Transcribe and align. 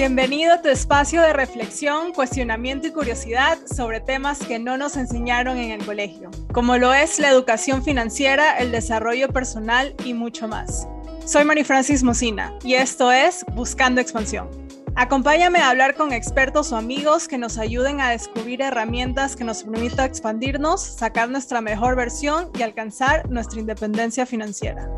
Bienvenido 0.00 0.54
a 0.54 0.62
tu 0.62 0.70
espacio 0.70 1.20
de 1.20 1.34
reflexión, 1.34 2.14
cuestionamiento 2.14 2.86
y 2.86 2.90
curiosidad 2.90 3.58
sobre 3.66 4.00
temas 4.00 4.38
que 4.38 4.58
no 4.58 4.78
nos 4.78 4.96
enseñaron 4.96 5.58
en 5.58 5.72
el 5.72 5.84
colegio, 5.84 6.30
como 6.54 6.78
lo 6.78 6.94
es 6.94 7.18
la 7.18 7.28
educación 7.28 7.84
financiera, 7.84 8.56
el 8.56 8.72
desarrollo 8.72 9.28
personal 9.28 9.94
y 10.06 10.14
mucho 10.14 10.48
más. 10.48 10.88
Soy 11.26 11.44
Mari 11.44 11.64
Francis 11.64 12.02
Mocina 12.02 12.58
y 12.64 12.76
esto 12.76 13.12
es 13.12 13.44
Buscando 13.54 14.00
Expansión. 14.00 14.48
Acompáñame 14.96 15.58
a 15.58 15.68
hablar 15.68 15.94
con 15.94 16.14
expertos 16.14 16.72
o 16.72 16.78
amigos 16.78 17.28
que 17.28 17.36
nos 17.36 17.58
ayuden 17.58 18.00
a 18.00 18.08
descubrir 18.08 18.62
herramientas 18.62 19.36
que 19.36 19.44
nos 19.44 19.64
permitan 19.64 20.06
expandirnos, 20.06 20.80
sacar 20.80 21.28
nuestra 21.28 21.60
mejor 21.60 21.94
versión 21.94 22.48
y 22.58 22.62
alcanzar 22.62 23.28
nuestra 23.28 23.60
independencia 23.60 24.24
financiera. 24.24 24.90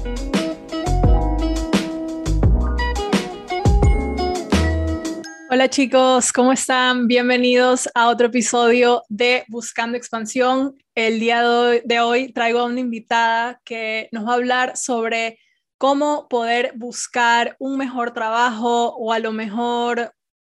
Hola 5.54 5.68
chicos, 5.68 6.32
¿cómo 6.32 6.50
están? 6.50 7.08
Bienvenidos 7.08 7.86
a 7.94 8.08
otro 8.08 8.28
episodio 8.28 9.02
de 9.10 9.44
Buscando 9.48 9.98
Expansión. 9.98 10.78
El 10.94 11.20
día 11.20 11.42
de 11.84 12.00
hoy 12.00 12.32
traigo 12.32 12.60
a 12.60 12.64
una 12.64 12.80
invitada 12.80 13.60
que 13.62 14.08
nos 14.12 14.26
va 14.26 14.30
a 14.30 14.36
hablar 14.36 14.78
sobre 14.78 15.38
cómo 15.76 16.26
poder 16.30 16.72
buscar 16.76 17.54
un 17.58 17.76
mejor 17.76 18.14
trabajo 18.14 18.94
o 18.96 19.12
a 19.12 19.18
lo 19.18 19.32
mejor, 19.32 20.14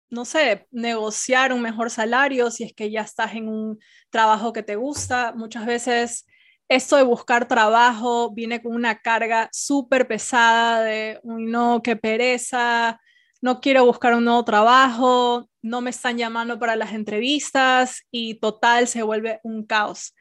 no 0.08 0.24
sé, 0.24 0.66
negociar 0.70 1.52
un 1.52 1.60
mejor 1.60 1.90
salario 1.90 2.50
si 2.50 2.64
es 2.64 2.72
que 2.72 2.90
ya 2.90 3.02
estás 3.02 3.34
en 3.34 3.50
un 3.50 3.78
trabajo 4.08 4.54
que 4.54 4.62
te 4.62 4.76
gusta. 4.76 5.34
Muchas 5.36 5.66
veces 5.66 6.24
esto 6.70 6.96
de 6.96 7.02
buscar 7.02 7.46
trabajo 7.46 8.32
viene 8.32 8.62
con 8.62 8.74
una 8.74 8.98
carga 9.02 9.50
súper 9.52 10.08
pesada 10.08 10.80
de, 10.80 11.20
uy, 11.22 11.44
no, 11.44 11.82
qué 11.82 11.96
pereza 11.96 12.98
no 13.40 13.60
quiero 13.60 13.84
buscar 13.84 14.14
un 14.14 14.24
nuevo 14.24 14.44
trabajo, 14.44 15.48
no 15.62 15.80
me 15.80 15.90
están 15.90 16.18
llamando 16.18 16.58
para 16.58 16.76
las 16.76 16.92
entrevistas 16.92 18.06
y 18.10 18.34
total 18.36 18.88
se 18.88 19.02
vuelve 19.02 19.40
un 19.42 19.64
caos. 19.66 20.14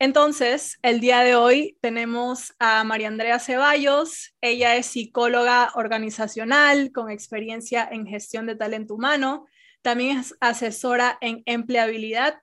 Entonces, 0.00 0.78
el 0.82 1.00
día 1.00 1.20
de 1.20 1.34
hoy 1.34 1.76
tenemos 1.80 2.54
a 2.60 2.84
María 2.84 3.08
Andrea 3.08 3.40
Ceballos. 3.40 4.34
Ella 4.40 4.76
es 4.76 4.86
psicóloga 4.86 5.72
organizacional 5.74 6.92
con 6.92 7.10
experiencia 7.10 7.88
en 7.90 8.06
gestión 8.06 8.46
de 8.46 8.54
talento 8.54 8.94
humano. 8.94 9.46
También 9.82 10.18
es 10.18 10.36
asesora 10.40 11.18
en 11.20 11.42
empleabilidad 11.46 12.40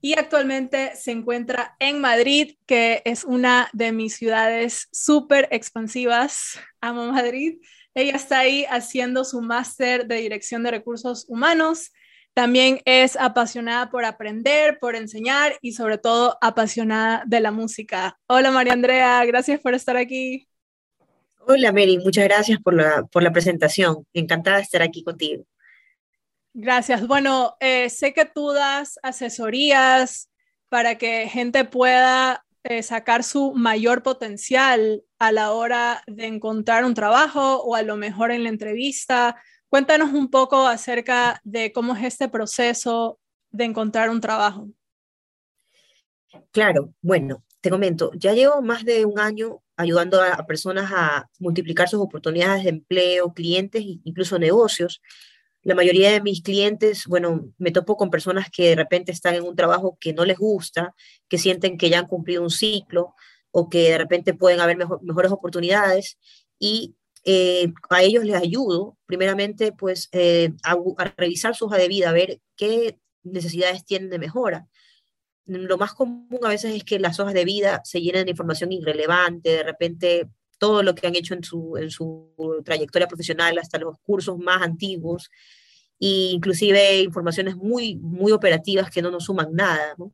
y 0.00 0.18
actualmente 0.18 0.94
se 0.96 1.10
encuentra 1.10 1.76
en 1.80 2.00
Madrid, 2.00 2.56
que 2.64 3.02
es 3.04 3.24
una 3.24 3.68
de 3.72 3.92
mis 3.92 4.16
ciudades 4.16 4.88
súper 4.92 5.48
expansivas. 5.50 6.58
Amo 6.80 7.12
Madrid. 7.12 7.58
Ella 7.96 8.16
está 8.16 8.40
ahí 8.40 8.66
haciendo 8.68 9.24
su 9.24 9.40
máster 9.40 10.06
de 10.06 10.16
dirección 10.16 10.62
de 10.62 10.70
recursos 10.70 11.24
humanos. 11.30 11.92
También 12.34 12.82
es 12.84 13.16
apasionada 13.16 13.88
por 13.88 14.04
aprender, 14.04 14.78
por 14.78 14.94
enseñar 14.96 15.54
y 15.62 15.72
sobre 15.72 15.96
todo 15.96 16.36
apasionada 16.42 17.22
de 17.26 17.40
la 17.40 17.52
música. 17.52 18.18
Hola 18.26 18.50
María 18.50 18.74
Andrea, 18.74 19.24
gracias 19.24 19.60
por 19.60 19.72
estar 19.72 19.96
aquí. 19.96 20.46
Hola 21.46 21.72
Mary, 21.72 21.96
muchas 21.96 22.24
gracias 22.24 22.60
por 22.60 22.74
la, 22.74 23.02
por 23.10 23.22
la 23.22 23.32
presentación. 23.32 24.06
Encantada 24.12 24.58
de 24.58 24.64
estar 24.64 24.82
aquí 24.82 25.02
contigo. 25.02 25.46
Gracias. 26.52 27.06
Bueno, 27.06 27.56
eh, 27.60 27.88
sé 27.88 28.12
que 28.12 28.26
tú 28.26 28.52
das 28.52 28.98
asesorías 29.02 30.28
para 30.68 30.98
que 30.98 31.30
gente 31.30 31.64
pueda 31.64 32.45
eh, 32.68 32.82
sacar 32.82 33.22
su 33.22 33.52
mayor 33.54 34.02
potencial 34.02 35.04
a 35.18 35.30
la 35.30 35.52
hora 35.52 36.02
de 36.06 36.26
encontrar 36.26 36.84
un 36.84 36.94
trabajo 36.94 37.62
o 37.62 37.74
a 37.74 37.82
lo 37.82 37.96
mejor 37.96 38.32
en 38.32 38.42
la 38.42 38.48
entrevista. 38.48 39.36
Cuéntanos 39.68 40.12
un 40.12 40.30
poco 40.30 40.66
acerca 40.66 41.40
de 41.44 41.72
cómo 41.72 41.94
es 41.94 42.04
este 42.04 42.28
proceso 42.28 43.20
de 43.50 43.64
encontrar 43.64 44.10
un 44.10 44.20
trabajo. 44.20 44.68
Claro, 46.50 46.92
bueno, 47.00 47.44
te 47.60 47.70
comento, 47.70 48.10
ya 48.14 48.32
llevo 48.32 48.62
más 48.62 48.84
de 48.84 49.04
un 49.04 49.18
año 49.18 49.62
ayudando 49.76 50.20
a, 50.20 50.44
personas 50.46 50.90
a 50.92 51.28
multiplicar 51.38 51.88
sus 51.88 52.00
oportunidades 52.00 52.64
de 52.64 52.70
empleo, 52.70 53.32
clientes 53.32 53.82
e 53.82 54.00
incluso 54.04 54.38
negocios 54.38 55.00
la 55.66 55.74
mayoría 55.74 56.12
de 56.12 56.20
mis 56.20 56.42
clientes, 56.42 57.06
bueno, 57.08 57.52
me 57.58 57.72
topo 57.72 57.96
con 57.96 58.08
personas 58.08 58.48
que 58.52 58.68
de 58.68 58.76
repente 58.76 59.10
están 59.10 59.34
en 59.34 59.42
un 59.42 59.56
trabajo 59.56 59.98
que 60.00 60.12
no 60.12 60.24
les 60.24 60.38
gusta, 60.38 60.94
que 61.28 61.38
sienten 61.38 61.76
que 61.76 61.90
ya 61.90 61.98
han 61.98 62.06
cumplido 62.06 62.40
un 62.44 62.50
ciclo 62.50 63.16
o 63.50 63.68
que 63.68 63.90
de 63.90 63.98
repente 63.98 64.32
pueden 64.32 64.60
haber 64.60 64.78
mejores 65.02 65.32
oportunidades 65.32 66.18
y 66.60 66.94
eh, 67.24 67.72
a 67.90 68.04
ellos 68.04 68.24
les 68.24 68.36
ayudo, 68.36 68.96
primeramente, 69.06 69.72
pues 69.72 70.08
eh, 70.12 70.52
a, 70.62 70.76
revisar 71.16 71.56
su 71.56 71.64
hoja 71.64 71.78
de 71.78 71.88
vida, 71.88 72.10
a 72.10 72.12
ver 72.12 72.40
qué 72.54 73.00
necesidades 73.24 73.84
tienen 73.84 74.08
de 74.08 74.20
mejora. 74.20 74.68
Lo 75.46 75.78
más 75.78 75.94
común 75.94 76.28
a 76.44 76.48
veces 76.48 76.76
es 76.76 76.84
que 76.84 77.00
las 77.00 77.18
hojas 77.18 77.34
de 77.34 77.44
vida 77.44 77.80
se 77.82 78.00
llenen 78.00 78.26
de 78.26 78.30
información 78.30 78.70
irrelevante, 78.70 79.50
de 79.50 79.62
repente 79.64 80.28
todo 80.58 80.82
lo 80.82 80.94
que 80.94 81.06
han 81.06 81.16
hecho 81.16 81.34
en 81.34 81.44
su, 81.44 81.76
en 81.76 81.90
su 81.90 82.32
trayectoria 82.64 83.08
profesional, 83.08 83.58
hasta 83.58 83.78
los 83.78 83.98
cursos 84.02 84.38
más 84.38 84.62
antiguos, 84.62 85.30
e 85.98 86.30
inclusive 86.32 87.00
informaciones 87.00 87.56
muy, 87.56 87.96
muy 87.96 88.32
operativas 88.32 88.90
que 88.90 89.02
no 89.02 89.10
nos 89.10 89.24
suman 89.24 89.54
nada, 89.54 89.94
¿no? 89.98 90.12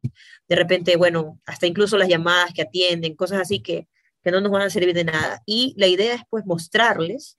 De 0.49 0.57
repente, 0.57 0.97
bueno, 0.97 1.41
hasta 1.45 1.67
incluso 1.67 1.99
las 1.99 2.09
llamadas 2.09 2.53
que 2.55 2.63
atienden, 2.63 3.17
cosas 3.17 3.41
así 3.41 3.61
que, 3.61 3.89
que 4.23 4.31
no 4.31 4.41
nos 4.41 4.53
van 4.53 4.63
a 4.63 4.71
servir 4.71 4.95
de 4.95 5.05
nada. 5.05 5.43
Y 5.47 5.75
la 5.77 5.89
idea 5.89 6.15
es 6.15 6.23
pues 6.31 6.47
mostrarles 6.47 7.39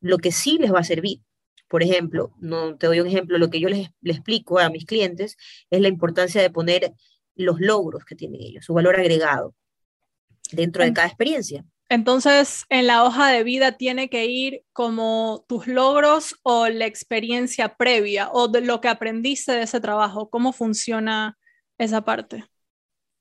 lo 0.00 0.18
que 0.18 0.32
sí 0.32 0.58
les 0.58 0.72
va 0.72 0.80
a 0.80 0.84
servir. 0.84 1.20
Por 1.68 1.82
ejemplo, 1.82 2.32
no 2.38 2.76
te 2.76 2.86
doy 2.86 3.00
un 3.00 3.06
ejemplo, 3.06 3.38
lo 3.38 3.50
que 3.50 3.60
yo 3.60 3.68
les, 3.68 3.90
les 4.00 4.16
explico 4.16 4.58
a 4.58 4.70
mis 4.70 4.86
clientes 4.86 5.36
es 5.70 5.80
la 5.80 5.88
importancia 5.88 6.40
de 6.40 6.50
poner 6.50 6.92
los 7.34 7.60
logros 7.60 8.04
que 8.04 8.14
tienen 8.14 8.40
ellos, 8.40 8.64
su 8.64 8.74
valor 8.74 8.96
agregado 8.96 9.54
dentro 10.52 10.84
de 10.84 10.92
cada 10.92 11.08
experiencia. 11.08 11.64
Entonces, 11.94 12.64
en 12.70 12.88
la 12.88 13.04
hoja 13.04 13.30
de 13.30 13.44
vida 13.44 13.76
tiene 13.76 14.10
que 14.10 14.26
ir 14.26 14.64
como 14.72 15.44
tus 15.46 15.68
logros 15.68 16.34
o 16.42 16.66
la 16.66 16.86
experiencia 16.86 17.76
previa 17.76 18.32
o 18.32 18.48
de 18.48 18.62
lo 18.62 18.80
que 18.80 18.88
aprendiste 18.88 19.52
de 19.52 19.62
ese 19.62 19.78
trabajo. 19.78 20.28
¿Cómo 20.28 20.52
funciona 20.52 21.38
esa 21.78 22.04
parte? 22.04 22.46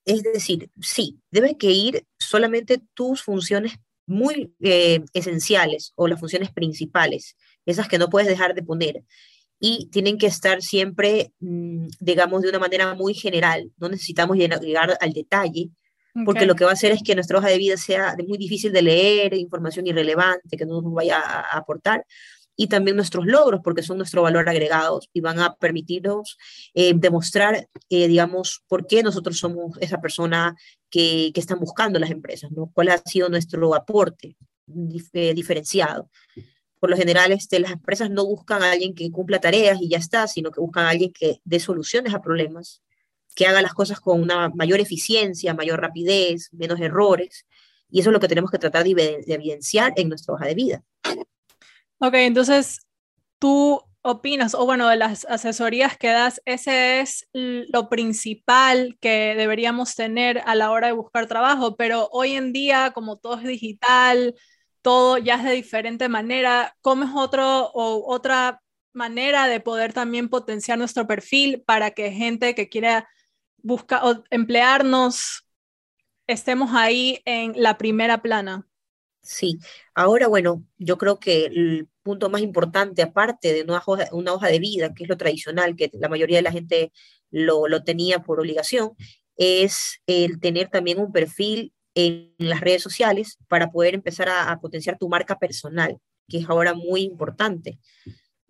Es 0.05 0.23
decir, 0.23 0.71
sí, 0.81 1.19
debe 1.29 1.55
ir 1.59 2.03
solamente 2.17 2.81
tus 2.95 3.21
funciones 3.21 3.73
muy 4.07 4.55
eh, 4.59 5.05
esenciales 5.13 5.93
o 5.93 6.07
las 6.07 6.19
funciones 6.19 6.51
principales, 6.51 7.37
esas 7.67 7.87
que 7.87 7.99
no 7.99 8.09
puedes 8.09 8.27
dejar 8.27 8.55
de 8.55 8.63
poner. 8.63 9.03
Y 9.59 9.87
tienen 9.91 10.17
que 10.17 10.25
estar 10.25 10.63
siempre, 10.63 11.31
mm, 11.41 11.89
digamos, 11.99 12.41
de 12.41 12.49
una 12.49 12.57
manera 12.57 12.95
muy 12.95 13.13
general. 13.13 13.71
No 13.77 13.87
necesitamos 13.87 14.35
llegar 14.35 14.97
al 14.99 15.13
detalle, 15.13 15.69
porque 16.25 16.45
lo 16.45 16.55
que 16.55 16.63
va 16.63 16.71
a 16.71 16.73
hacer 16.73 16.91
es 16.91 17.01
que 17.03 17.15
nuestra 17.15 17.39
hoja 17.39 17.49
de 17.49 17.57
vida 17.57 17.77
sea 17.77 18.15
muy 18.27 18.37
difícil 18.37 18.71
de 18.71 18.81
leer, 18.81 19.33
información 19.33 19.87
irrelevante 19.87 20.57
que 20.57 20.65
no 20.65 20.81
nos 20.81 20.93
vaya 20.93 21.19
a, 21.19 21.57
aportar, 21.57 22.05
y 22.55 22.67
también 22.67 22.95
nuestros 22.95 23.25
logros, 23.25 23.61
porque 23.63 23.81
son 23.81 23.97
nuestro 23.97 24.21
valor 24.21 24.47
agregado 24.47 24.99
y 25.11 25.21
van 25.21 25.39
a 25.39 25.55
permitirnos 25.55 26.37
eh, 26.75 26.93
demostrar, 26.95 27.67
eh, 27.89 28.07
digamos, 28.07 28.63
por 28.67 28.85
qué 28.85 29.01
nosotros 29.01 29.39
somos 29.39 29.75
esa 29.81 29.99
persona 29.99 30.55
que, 30.89 31.31
que, 31.33 31.39
están 31.39 31.59
buscando 31.59 31.97
las 31.97 32.11
empresas, 32.11 32.51
¿no? 32.51 32.69
¿Cuál 32.71 32.89
ha 32.89 32.99
sido 32.99 33.27
nuestro 33.29 33.73
aporte 33.73 34.37
eh, 35.13 35.33
diferenciado? 35.33 36.11
Por 36.79 36.91
lo 36.91 36.97
general, 36.97 37.31
este, 37.31 37.59
las 37.59 37.71
empresas 37.71 38.11
no 38.11 38.25
buscan 38.25 38.61
a 38.61 38.71
alguien 38.71 38.93
que 38.93 39.09
cumpla 39.09 39.39
tareas 39.39 39.81
y 39.81 39.89
ya 39.89 39.97
está, 39.97 40.27
sino 40.27 40.51
que 40.51 40.59
buscan 40.59 40.85
a 40.85 40.89
alguien 40.89 41.11
que 41.11 41.39
dé 41.43 41.59
soluciones 41.59 42.13
a 42.13 42.21
problemas 42.21 42.83
que 43.33 43.47
haga 43.47 43.61
las 43.61 43.73
cosas 43.73 43.99
con 43.99 44.21
una 44.21 44.49
mayor 44.49 44.79
eficiencia, 44.79 45.53
mayor 45.53 45.81
rapidez, 45.81 46.49
menos 46.51 46.79
errores. 46.79 47.45
Y 47.89 47.99
eso 47.99 48.09
es 48.09 48.13
lo 48.13 48.19
que 48.19 48.27
tenemos 48.27 48.51
que 48.51 48.59
tratar 48.59 48.83
de, 48.83 49.23
evidenciar 49.27 49.93
en 49.95 50.09
nuestra 50.09 50.33
hoja 50.33 50.47
de 50.47 50.55
vida. 50.55 50.83
Ok, 51.99 52.15
entonces 52.15 52.79
tú 53.39 53.81
opinas, 54.01 54.53
o 54.55 54.65
bueno, 54.65 54.89
de 54.89 54.97
las 54.97 55.25
asesorías 55.25 55.97
que 55.97 56.09
das, 56.09 56.41
ese 56.43 56.99
es 56.99 57.29
lo 57.31 57.87
principal 57.89 58.97
que 58.99 59.33
deberíamos 59.37 59.95
tener 59.95 60.41
a 60.45 60.55
la 60.55 60.71
hora 60.71 60.87
de 60.87 60.93
buscar 60.93 61.27
trabajo, 61.27 61.77
pero 61.77 62.09
hoy 62.11 62.33
en 62.33 62.51
día, 62.51 62.91
como 62.93 63.17
todo 63.17 63.37
es 63.37 63.43
digital, 63.43 64.35
todo 64.81 65.17
ya 65.17 65.35
es 65.35 65.43
de 65.45 65.51
diferente 65.51 66.09
manera, 66.09 66.75
¿cómo 66.81 67.05
es 67.05 67.11
otro 67.15 67.71
o 67.73 68.13
otra 68.13 68.61
manera 68.91 69.47
de 69.47 69.59
poder 69.59 69.93
también 69.93 70.29
potenciar 70.29 70.77
nuestro 70.77 71.07
perfil 71.07 71.63
para 71.65 71.91
que 71.91 72.11
gente 72.11 72.55
que 72.55 72.69
quiera 72.69 73.07
busca, 73.63 74.05
o 74.05 74.23
emplearnos, 74.29 75.47
estemos 76.27 76.71
ahí 76.73 77.21
en 77.25 77.53
la 77.61 77.77
primera 77.77 78.21
plana. 78.21 78.67
Sí, 79.21 79.57
ahora 79.95 80.27
bueno, 80.27 80.65
yo 80.77 80.97
creo 80.97 81.19
que 81.19 81.45
el 81.45 81.87
punto 82.03 82.29
más 82.29 82.41
importante, 82.41 83.01
aparte 83.01 83.53
de 83.53 83.63
una 83.63 83.81
hoja, 83.83 84.07
una 84.11 84.33
hoja 84.33 84.47
de 84.47 84.59
vida, 84.59 84.93
que 84.93 85.03
es 85.03 85.09
lo 85.09 85.17
tradicional, 85.17 85.75
que 85.75 85.89
la 85.93 86.09
mayoría 86.09 86.37
de 86.37 86.43
la 86.43 86.51
gente 86.51 86.91
lo, 87.31 87.67
lo 87.67 87.83
tenía 87.83 88.19
por 88.19 88.39
obligación, 88.39 88.91
es 89.37 90.01
el 90.05 90.39
tener 90.39 90.69
también 90.69 90.99
un 90.99 91.11
perfil 91.11 91.73
en 91.95 92.35
las 92.37 92.61
redes 92.61 92.83
sociales 92.83 93.39
para 93.47 93.71
poder 93.71 93.95
empezar 93.95 94.27
a, 94.29 94.51
a 94.51 94.59
potenciar 94.59 94.97
tu 94.97 95.07
marca 95.07 95.39
personal, 95.39 95.97
que 96.27 96.39
es 96.39 96.49
ahora 96.49 96.73
muy 96.73 97.01
importante 97.01 97.79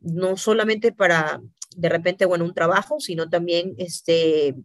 no 0.04 0.38
solamente 0.38 0.92
para 0.92 1.42
de 1.75 1.89
repente, 1.89 2.25
bueno, 2.25 2.45
un 2.45 2.54
trabajo, 2.54 3.00
sino 3.00 3.30
también, 3.30 3.74
este, 3.77 4.56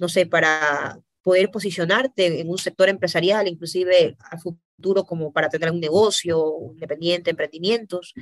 no 0.00 0.08
sé, 0.08 0.26
para 0.26 0.98
poder 1.22 1.50
posicionarte 1.50 2.40
en 2.40 2.48
un 2.48 2.58
sector 2.58 2.88
empresarial, 2.88 3.46
inclusive 3.46 4.16
a 4.18 4.38
futuro 4.38 5.04
como 5.04 5.32
para 5.32 5.48
tener 5.48 5.70
un 5.70 5.78
negocio 5.78 6.72
independiente, 6.72 7.30
emprendimientos, 7.30 8.14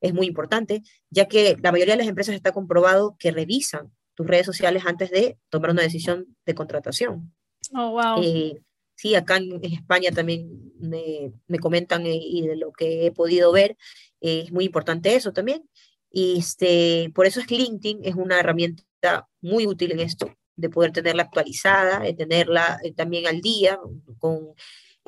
es 0.00 0.12
muy 0.12 0.26
importante, 0.26 0.82
ya 1.10 1.28
que 1.28 1.56
la 1.62 1.70
mayoría 1.70 1.94
de 1.94 1.98
las 1.98 2.08
empresas 2.08 2.34
está 2.34 2.52
comprobado 2.52 3.16
que 3.18 3.30
revisan 3.30 3.92
tus 4.14 4.26
redes 4.26 4.46
sociales 4.46 4.82
antes 4.84 5.10
de 5.10 5.38
tomar 5.48 5.70
una 5.70 5.82
decisión 5.82 6.26
de 6.44 6.54
contratación. 6.54 7.32
Oh, 7.72 7.92
wow. 7.92 8.22
Eh, 8.22 8.60
sí, 8.96 9.14
acá 9.14 9.36
en, 9.36 9.64
España 9.64 10.10
también 10.10 10.72
me, 10.80 11.32
me 11.46 11.58
comentan 11.58 12.04
eh, 12.06 12.18
y 12.20 12.46
de 12.46 12.56
lo 12.56 12.72
que 12.72 13.06
he 13.06 13.12
podido 13.12 13.52
ver, 13.52 13.76
eh, 14.20 14.42
es 14.46 14.52
muy 14.52 14.64
importante 14.64 15.14
eso 15.14 15.32
también. 15.32 15.68
Y 16.10 16.40
este, 16.40 17.10
por 17.14 17.26
eso 17.26 17.40
es 17.40 17.46
que 17.46 17.56
LinkedIn 17.56 18.00
es 18.02 18.16
una 18.16 18.40
herramienta 18.40 19.28
muy 19.40 19.66
útil 19.66 19.92
en 19.92 20.00
esto, 20.00 20.34
de 20.56 20.68
poder 20.68 20.92
tenerla 20.92 21.24
actualizada, 21.24 22.00
de 22.00 22.14
tenerla 22.14 22.78
también 22.96 23.26
al 23.26 23.40
día 23.40 23.78
con 24.18 24.54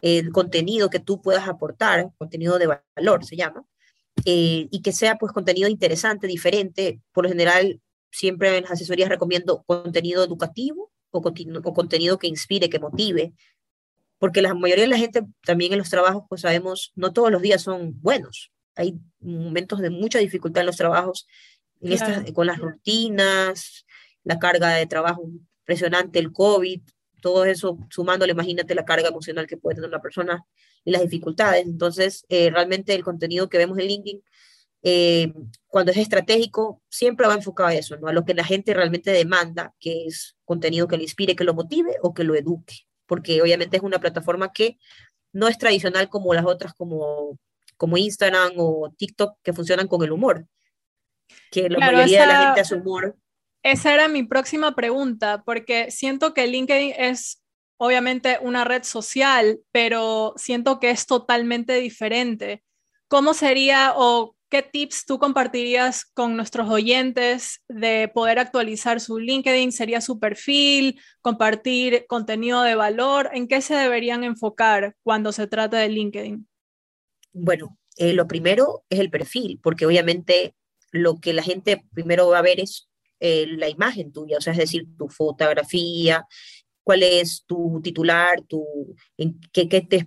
el 0.02 0.32
contenido 0.32 0.90
que 0.90 1.00
tú 1.00 1.20
puedas 1.20 1.48
aportar, 1.48 2.10
contenido 2.18 2.58
de 2.58 2.78
valor 2.96 3.24
se 3.24 3.36
llama, 3.36 3.64
y 4.24 4.80
que 4.82 4.92
sea 4.92 5.16
pues 5.16 5.32
contenido 5.32 5.68
interesante, 5.68 6.26
diferente. 6.26 7.00
Por 7.12 7.24
lo 7.24 7.30
general, 7.30 7.80
siempre 8.10 8.56
en 8.56 8.62
las 8.62 8.72
asesorías 8.72 9.08
recomiendo 9.08 9.62
contenido 9.66 10.24
educativo 10.24 10.90
o, 11.10 11.18
o 11.18 11.74
contenido 11.74 12.18
que 12.18 12.26
inspire, 12.26 12.68
que 12.68 12.78
motive, 12.78 13.32
porque 14.18 14.42
la 14.42 14.54
mayoría 14.54 14.84
de 14.84 14.90
la 14.90 14.98
gente 14.98 15.22
también 15.44 15.72
en 15.72 15.78
los 15.78 15.90
trabajos, 15.90 16.24
pues 16.28 16.40
sabemos, 16.42 16.92
no 16.94 17.12
todos 17.12 17.30
los 17.30 17.42
días 17.42 17.62
son 17.62 18.00
buenos. 18.00 18.52
Hay 18.76 18.98
momentos 19.20 19.80
de 19.80 19.90
mucha 19.90 20.18
dificultad 20.18 20.62
en 20.62 20.66
los 20.66 20.76
trabajos, 20.76 21.26
en 21.80 22.32
con 22.32 22.46
las 22.46 22.58
rutinas, 22.58 23.84
la 24.24 24.38
carga 24.38 24.70
de 24.70 24.86
trabajo 24.86 25.24
impresionante, 25.60 26.18
el 26.18 26.32
COVID, 26.32 26.80
todo 27.20 27.44
eso 27.44 27.78
sumándole, 27.90 28.32
imagínate 28.32 28.74
la 28.74 28.84
carga 28.84 29.08
emocional 29.08 29.46
que 29.46 29.56
puede 29.56 29.76
tener 29.76 29.88
una 29.88 30.02
persona 30.02 30.44
y 30.84 30.90
las 30.90 31.02
dificultades. 31.02 31.66
Entonces, 31.66 32.24
eh, 32.28 32.50
realmente 32.50 32.94
el 32.94 33.04
contenido 33.04 33.48
que 33.48 33.58
vemos 33.58 33.78
en 33.78 33.86
LinkedIn, 33.86 34.22
eh, 34.82 35.32
cuando 35.66 35.92
es 35.92 35.98
estratégico, 35.98 36.82
siempre 36.90 37.26
va 37.26 37.34
enfocado 37.34 37.70
a 37.70 37.74
eso, 37.74 37.96
¿no? 37.96 38.08
a 38.08 38.12
lo 38.12 38.24
que 38.24 38.34
la 38.34 38.44
gente 38.44 38.74
realmente 38.74 39.10
demanda, 39.10 39.74
que 39.80 40.06
es 40.06 40.36
contenido 40.44 40.88
que 40.88 40.98
le 40.98 41.04
inspire, 41.04 41.36
que 41.36 41.44
lo 41.44 41.54
motive 41.54 41.96
o 42.02 42.12
que 42.12 42.24
lo 42.24 42.34
eduque 42.34 42.86
porque 43.06 43.42
obviamente 43.42 43.76
es 43.76 43.82
una 43.82 43.98
plataforma 43.98 44.52
que 44.52 44.78
no 45.32 45.48
es 45.48 45.58
tradicional 45.58 46.08
como 46.08 46.32
las 46.34 46.46
otras, 46.46 46.74
como, 46.74 47.38
como 47.76 47.96
Instagram 47.96 48.52
o 48.56 48.92
TikTok, 48.96 49.38
que 49.42 49.52
funcionan 49.52 49.88
con 49.88 50.02
el 50.02 50.12
humor. 50.12 50.46
Que 51.50 51.68
la 51.68 51.78
mayoría 51.78 52.22
de 52.22 52.26
la 52.26 52.44
gente 52.44 52.60
hace 52.60 52.74
humor. 52.76 53.16
Esa 53.64 53.94
era 53.94 54.08
mi 54.08 54.22
próxima 54.24 54.74
pregunta, 54.74 55.42
porque 55.42 55.90
siento 55.90 56.34
que 56.34 56.46
LinkedIn 56.46 56.92
es 56.98 57.42
obviamente 57.78 58.38
una 58.42 58.62
red 58.62 58.82
social, 58.82 59.58
pero 59.72 60.34
siento 60.36 60.78
que 60.78 60.90
es 60.90 61.06
totalmente 61.06 61.76
diferente. 61.76 62.62
¿Cómo 63.08 63.32
sería 63.32 63.94
o 63.96 64.36
¿qué 64.50 64.60
tips 64.60 65.06
tú 65.06 65.18
compartirías 65.18 66.04
con 66.04 66.36
nuestros 66.36 66.68
oyentes 66.68 67.62
de 67.66 68.08
poder 68.12 68.38
actualizar 68.38 69.00
su 69.00 69.18
LinkedIn? 69.18 69.72
¿Sería 69.72 70.02
su 70.02 70.20
perfil? 70.20 71.00
¿Compartir 71.22 72.04
contenido 72.06 72.60
de 72.62 72.74
valor? 72.74 73.30
¿En 73.32 73.48
qué 73.48 73.62
se 73.62 73.74
deberían 73.74 74.24
enfocar 74.24 74.94
cuando 75.02 75.32
se 75.32 75.46
trata 75.46 75.78
de 75.78 75.88
LinkedIn? 75.88 76.46
Bueno, 77.32 77.78
eh, 77.96 78.12
lo 78.12 78.28
primero 78.28 78.84
es 78.90 79.00
el 79.00 79.10
perfil, 79.10 79.58
porque 79.62 79.86
obviamente 79.86 80.54
lo 80.90 81.18
que 81.18 81.32
la 81.32 81.42
gente 81.42 81.82
primero 81.94 82.28
va 82.28 82.38
a 82.38 82.42
ver 82.42 82.60
es 82.60 82.90
eh, 83.26 83.46
la 83.56 83.70
imagen 83.70 84.12
tuya, 84.12 84.36
o 84.36 84.40
sea, 84.42 84.52
es 84.52 84.58
decir, 84.58 84.86
tu 84.98 85.08
fotografía, 85.08 86.26
cuál 86.82 87.02
es 87.02 87.44
tu 87.46 87.80
titular, 87.82 88.42
tu, 88.42 88.94
en 89.16 89.40
qué, 89.50 89.66
qué 89.66 89.80
te 89.80 90.06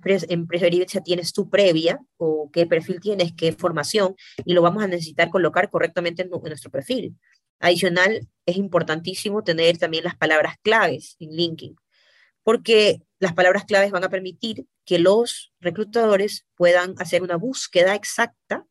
tienes 1.04 1.34
tú 1.34 1.50
previa 1.50 2.00
o 2.18 2.52
qué 2.54 2.68
perfil 2.68 3.00
tienes, 3.00 3.34
qué 3.34 3.54
formación, 3.54 4.16
y 4.46 4.54
lo 4.54 4.62
vamos 4.62 4.84
a 4.84 4.88
necesitar 4.88 5.32
colocar 5.32 5.72
correctamente 5.72 6.22
en, 6.22 6.30
nuestro 6.30 6.70
perfil. 6.70 7.16
Adicional, 7.60 8.28
es 8.46 8.56
importantísimo 8.56 9.44
tener 9.44 9.80
también 9.80 10.04
las 10.04 10.16
palabras 10.16 10.58
claves 10.62 11.16
en 11.20 11.32
LinkedIn, 11.32 11.76
porque 12.44 13.02
las 13.18 13.34
palabras 13.34 13.66
claves 13.66 13.90
van 13.90 14.04
a 14.04 14.10
permitir 14.10 14.68
que 14.86 15.00
los 15.00 15.52
reclutadores 15.60 16.46
puedan 16.56 16.94
hacer 17.00 17.24
una 17.24 17.36
búsqueda 17.36 17.96
exacta 17.96 18.68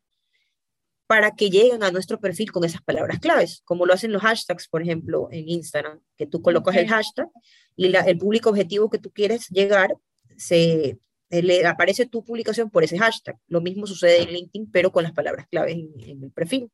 para 1.06 1.32
que 1.32 1.50
lleguen 1.50 1.82
a 1.82 1.90
nuestro 1.90 2.20
perfil 2.20 2.50
con 2.50 2.64
esas 2.64 2.82
palabras 2.82 3.20
claves, 3.20 3.62
como 3.64 3.86
lo 3.86 3.94
hacen 3.94 4.12
los 4.12 4.22
hashtags, 4.22 4.68
por 4.68 4.82
ejemplo, 4.82 5.28
en 5.30 5.48
Instagram, 5.48 6.00
que 6.16 6.26
tú 6.26 6.42
colocas 6.42 6.76
el 6.76 6.88
hashtag 6.88 7.28
y 7.76 7.94
el 7.94 8.18
público 8.18 8.50
objetivo 8.50 8.90
que 8.90 8.98
tú 8.98 9.10
quieres 9.12 9.48
llegar, 9.48 9.96
se 10.36 10.98
eh, 11.30 11.42
le 11.42 11.66
aparece 11.66 12.06
tu 12.06 12.24
publicación 12.24 12.70
por 12.70 12.84
ese 12.84 12.98
hashtag. 12.98 13.36
Lo 13.48 13.60
mismo 13.60 13.86
sucede 13.86 14.22
en 14.22 14.30
LinkedIn, 14.30 14.70
pero 14.70 14.92
con 14.92 15.02
las 15.02 15.12
palabras 15.12 15.46
claves 15.48 15.76
en, 15.76 16.24
el 16.24 16.30
perfil. 16.30 16.70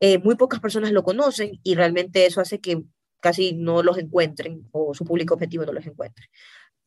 Eh, 0.00 0.18
muy 0.18 0.34
pocas 0.36 0.60
personas 0.60 0.92
lo 0.92 1.02
conocen 1.02 1.60
y 1.62 1.74
realmente 1.74 2.24
eso 2.24 2.40
hace 2.40 2.60
que 2.60 2.82
casi 3.20 3.52
no 3.52 3.82
los 3.82 3.98
encuentren 3.98 4.66
o 4.72 4.94
su 4.94 5.04
público 5.04 5.34
objetivo 5.34 5.66
no 5.66 5.72
los 5.72 5.86
encuentre. 5.86 6.26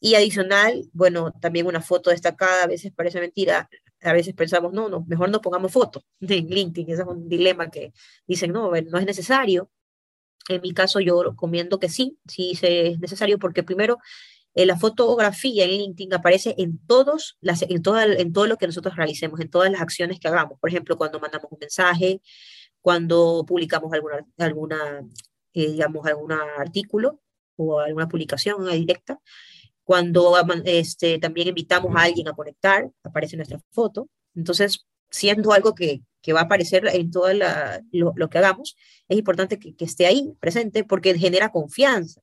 Y 0.05 0.15
adicional, 0.15 0.89
bueno, 0.91 1.31
también 1.31 1.65
una 1.65 1.79
foto 1.79 2.09
destacada, 2.09 2.65
a 2.65 2.67
veces 2.67 2.91
parece 2.93 3.21
mentira, 3.21 3.69
a 4.01 4.11
veces 4.11 4.33
pensamos, 4.33 4.73
no, 4.73 4.89
no, 4.89 5.05
mejor 5.07 5.29
no 5.29 5.39
pongamos 5.39 5.71
fotos 5.71 6.03
en 6.19 6.47
LinkedIn, 6.49 6.91
ese 6.91 7.03
es 7.03 7.07
un 7.07 7.29
dilema 7.29 7.71
que 7.71 7.93
dicen, 8.27 8.51
no, 8.51 8.69
no 8.69 8.99
es 8.99 9.05
necesario. 9.05 9.71
En 10.49 10.59
mi 10.59 10.73
caso 10.73 10.99
yo 10.99 11.23
recomiendo 11.23 11.79
que 11.79 11.87
sí, 11.87 12.19
sí 12.27 12.51
es 12.61 12.99
necesario 12.99 13.39
porque 13.39 13.63
primero 13.63 13.97
eh, 14.55 14.65
la 14.65 14.77
fotografía 14.77 15.63
en 15.63 15.69
LinkedIn 15.71 16.13
aparece 16.13 16.53
en, 16.57 16.85
todos 16.85 17.37
las, 17.39 17.61
en, 17.61 17.81
toda, 17.81 18.03
en 18.03 18.33
todo 18.33 18.47
lo 18.47 18.57
que 18.57 18.67
nosotros 18.67 18.97
realicemos, 18.97 19.39
en 19.39 19.49
todas 19.49 19.71
las 19.71 19.79
acciones 19.79 20.19
que 20.19 20.27
hagamos. 20.27 20.59
Por 20.59 20.69
ejemplo, 20.69 20.97
cuando 20.97 21.21
mandamos 21.21 21.49
un 21.49 21.59
mensaje, 21.61 22.21
cuando 22.81 23.45
publicamos 23.47 23.93
alguna, 23.93 24.27
alguna 24.37 25.01
eh, 25.53 25.71
digamos, 25.71 26.05
algún 26.05 26.33
artículo 26.33 27.21
o 27.55 27.79
alguna 27.79 28.09
publicación 28.09 28.69
directa. 28.69 29.21
Cuando 29.83 30.35
este, 30.65 31.19
también 31.19 31.49
invitamos 31.49 31.95
a 31.95 32.03
alguien 32.03 32.27
a 32.27 32.33
conectar, 32.33 32.89
aparece 33.03 33.35
nuestra 33.35 33.59
foto. 33.71 34.07
Entonces, 34.35 34.85
siendo 35.09 35.51
algo 35.53 35.75
que, 35.75 36.01
que 36.21 36.33
va 36.33 36.41
a 36.41 36.43
aparecer 36.43 36.87
en 36.87 37.11
todo 37.11 37.31
lo, 37.33 38.13
lo, 38.15 38.29
que 38.29 38.37
hagamos, 38.37 38.75
es 39.07 39.17
importante 39.17 39.59
que, 39.59 39.75
que, 39.75 39.85
esté 39.85 40.05
ahí 40.05 40.33
presente 40.39 40.83
porque 40.83 41.17
genera 41.17 41.51
confianza. 41.51 42.21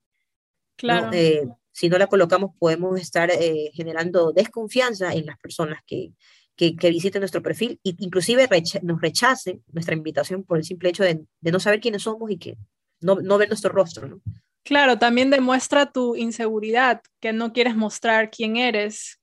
Claro. 0.77 1.11
Eh, 1.13 1.47
si 1.73 1.89
no 1.89 1.99
la 1.99 2.09
colocamos, 2.09 2.53
podemos 2.59 2.99
estar 3.01 3.31
eh, 3.31 3.71
generando 3.75 4.33
desconfianza 4.33 5.13
en 5.13 5.27
las 5.27 5.39
personas 5.39 5.81
que, 5.87 6.13
que, 6.57 6.75
que 6.75 6.91
visiten 6.91 7.21
nuestro 7.21 7.43
perfil 7.43 7.79
e 7.85 7.95
inclusive 7.99 8.49
nos 8.83 9.01
rechacen 9.01 9.63
nuestra 9.73 9.95
invitación 9.95 10.45
por 10.45 10.59
el 10.59 10.65
simple 10.65 10.89
hecho 10.89 11.05
de, 11.05 11.25
de 11.41 11.53
no 11.53 11.61
saber 11.61 11.81
quiénes 11.81 12.03
somos 12.03 12.31
y 12.31 12.39
que 12.39 12.57
no, 13.01 13.17
no 13.17 13.39
ver 13.39 13.49
nuestro 13.49 13.71
rostro. 13.71 14.09
¿no? 14.09 14.21
Claro, 14.65 14.99
también 14.99 15.31
demuestra 15.31 15.91
tu 15.91 16.17
inseguridad, 16.17 17.01
que 17.21 17.33
no 17.33 17.53
quieres 17.53 17.77
mostrar 17.77 18.31
quién 18.31 18.57
eres. 18.57 19.21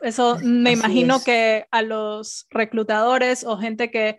Eso 0.00 0.38
me 0.42 0.72
imagino 0.72 1.22
que 1.22 1.66
a 1.70 1.82
los 1.82 2.46
reclutadores 2.50 3.44
o 3.44 3.56
gente 3.58 3.90
que 3.90 4.18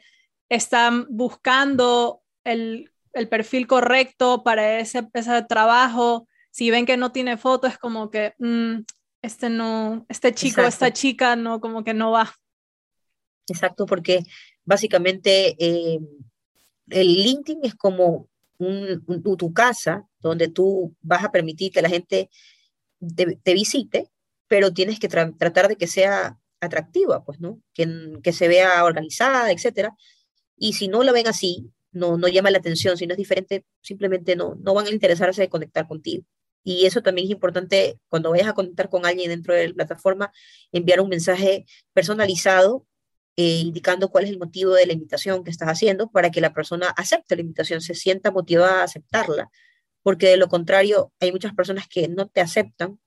están 0.50 1.06
buscando 1.10 2.22
el, 2.44 2.92
perfil 3.30 3.66
correcto 3.66 4.44
para 4.44 4.80
ese, 4.80 5.08
ese, 5.14 5.42
trabajo, 5.44 6.28
si 6.52 6.70
ven 6.70 6.86
que 6.86 6.98
no 6.98 7.12
tiene 7.12 7.38
foto, 7.38 7.66
es 7.66 7.80
como 7.80 8.12
que 8.12 8.36
mm, 8.38 8.82
este 9.24 9.50
no, 9.50 10.06
este 10.08 10.34
chico, 10.34 10.62
esta 10.62 10.94
chica 10.94 11.36
no, 11.36 11.60
como 11.60 11.84
que 11.84 11.96
no 11.96 12.12
va. 12.12 12.32
Exacto, 13.48 13.86
porque 13.86 14.24
básicamente 14.66 15.56
eh, 15.58 16.00
el 16.90 17.08
LinkedIn 17.08 17.62
es 17.64 17.76
como 17.76 18.28
tu 18.58 19.54
casa 19.54 20.06
donde 20.28 20.48
tú 20.50 20.96
vas 21.02 21.24
a 21.24 21.32
permitir 21.32 21.72
que 21.72 21.82
la 21.82 21.90
gente 21.90 22.30
te, 23.16 23.54
visite, 23.54 24.10
pero 24.48 24.74
tienes 24.74 25.00
que 25.00 25.08
tratar 25.08 25.68
de 25.68 25.76
que 25.76 25.88
sea 25.88 26.38
atractiva, 26.60 27.24
pues, 27.24 27.40
¿no? 27.40 27.62
Que, 27.74 28.34
se 28.34 28.48
vea 28.48 28.84
organizada, 28.84 29.52
etcétera. 29.52 29.96
Y 30.58 30.74
si 30.74 30.88
no 30.88 31.04
la 31.04 31.12
ven 31.12 31.28
así, 31.28 31.72
no, 31.92 32.18
no 32.18 32.28
llama 32.28 32.52
la 32.52 32.60
atención, 32.60 32.98
si 32.98 33.08
no 33.08 33.14
es 33.14 33.18
diferente, 33.18 33.66
simplemente 33.82 34.36
no, 34.36 34.56
no 34.56 34.74
van 34.74 34.88
a 34.88 34.92
interesarse 34.92 35.42
de 35.42 35.50
conectar 35.50 35.88
contigo. 35.88 36.24
Y 36.64 36.86
eso 36.86 37.02
también 37.02 37.28
es 37.28 37.32
importante 37.32 38.00
cuando 38.10 38.32
vayas 38.32 38.48
a 38.48 38.54
conectar 38.54 38.90
con 38.90 39.06
alguien 39.06 39.30
dentro 39.30 39.54
de 39.54 39.70
la 39.70 39.74
plataforma, 39.74 40.32
enviar 40.72 41.00
un 41.02 41.10
mensaje 41.10 41.66
personalizado 41.94 42.86
eh, 43.40 43.60
indicando 43.60 44.10
cuál 44.10 44.24
es 44.24 44.32
el 44.32 44.40
motivo 44.40 44.74
de 44.74 44.88
la 44.88 44.94
invitación 44.94 45.44
que 45.44 45.52
estás 45.52 45.70
haciendo 45.70 46.10
para 46.10 46.32
que 46.32 46.42
la 46.42 46.54
persona 46.54 46.88
acepte 46.90 47.36
la 47.36 47.44
invitación, 47.44 47.82
se 47.82 47.94
sienta 47.94 48.32
motivada 48.32 48.82
a 48.82 48.86
aceptarla, 48.86 49.52
porque 50.08 50.28
de 50.28 50.38
lo 50.38 50.48
contrario 50.48 51.12
hay 51.20 51.34
muchas 51.34 51.54
personas 51.54 51.86
que 51.90 52.08
no 52.08 52.30
te 52.30 52.40
aceptan 52.40 52.98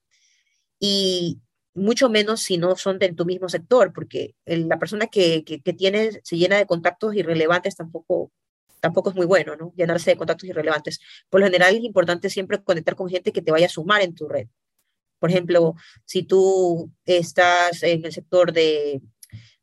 y 0.79 1.41
mucho 1.73 2.11
menos 2.11 2.43
si 2.43 2.59
no 2.59 2.77
son 2.77 2.99
de 2.99 3.11
tu 3.15 3.25
mismo 3.25 3.49
sector, 3.49 3.95
porque 3.95 4.35
la 4.45 4.79
persona 4.79 5.07
que, 5.07 5.43
que, 5.43 5.73
tiene, 5.73 6.21
se 6.23 6.37
llena 6.37 6.59
de 6.59 6.67
contactos 6.67 7.15
irrelevantes 7.15 7.75
tampoco, 7.75 8.33
tampoco 8.81 9.09
es 9.09 9.17
muy 9.17 9.25
bueno, 9.25 9.57
¿no? 9.57 9.73
Llenarse 9.77 10.11
de 10.11 10.19
contactos 10.19 10.47
irrelevantes. 10.47 11.01
Por 11.31 11.41
lo 11.41 11.47
general 11.47 11.75
es 11.75 11.85
importante 11.85 12.29
siempre 12.29 12.63
conectar 12.63 12.97
con 12.97 13.09
gente 13.09 13.33
que 13.33 13.41
te 13.41 13.51
vaya 13.51 13.65
a 13.65 13.71
sumar 13.71 14.03
en 14.03 14.15
tu 14.15 14.29
red. 14.29 14.49
Por 15.19 15.31
ejemplo, 15.31 15.77
si 16.05 16.25
tú 16.25 16.93
estás 17.07 17.83
en 17.83 18.05
el 18.05 18.13
sector 18.13 18.53
de, 18.53 19.01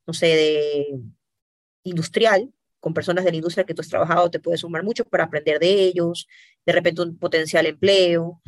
no 0.07 0.13
sé, 0.15 0.25
de 0.25 0.99
industrial, 1.83 2.51
con 2.79 2.93
personas 2.93 3.25
de 3.25 3.31
la 3.31 3.37
industria 3.37 3.65
que 3.65 3.73
tú 3.73 3.81
has 3.81 3.89
trabajado, 3.89 4.29
te 4.29 4.39
puedes 4.39 4.61
sumar 4.61 4.83
mucho 4.83 5.03
para 5.05 5.25
aprender 5.25 5.59
de 5.59 5.69
ellos, 5.69 6.27
de 6.65 6.73
repente 6.73 7.01
un 7.01 7.17
potencial 7.17 7.65
empleo, 7.65 8.41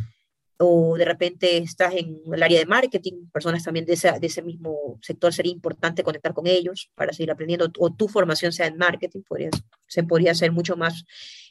o 0.62 0.98
de 0.98 1.05
repente 1.05 1.57
estás 1.57 1.93
en 1.95 2.17
el 2.33 2.43
área 2.43 2.59
de 2.59 2.65
marketing, 2.65 3.29
personas 3.31 3.63
también 3.63 3.86
de, 3.86 3.93
ese, 3.93 4.12
de 4.19 4.27
ese 4.27 4.41
mismo 4.41 5.00
sector, 5.01 5.33
sería 5.33 5.53
importante 5.53 6.03
conectar 6.03 6.33
con 6.33 6.48
ellos 6.48 6.91
para 6.95 7.13
seguir 7.13 7.31
aprendiendo, 7.31 7.71
o 7.79 7.93
tu 7.93 8.09
formación 8.09 8.51
sea 8.51 8.67
en 8.67 8.77
marketing, 8.77 9.21
podría, 9.21 9.50
se 9.88 10.03
podría 10.03 10.36
ser 10.36 10.51
mucho 10.51 10.75
más 10.75 11.05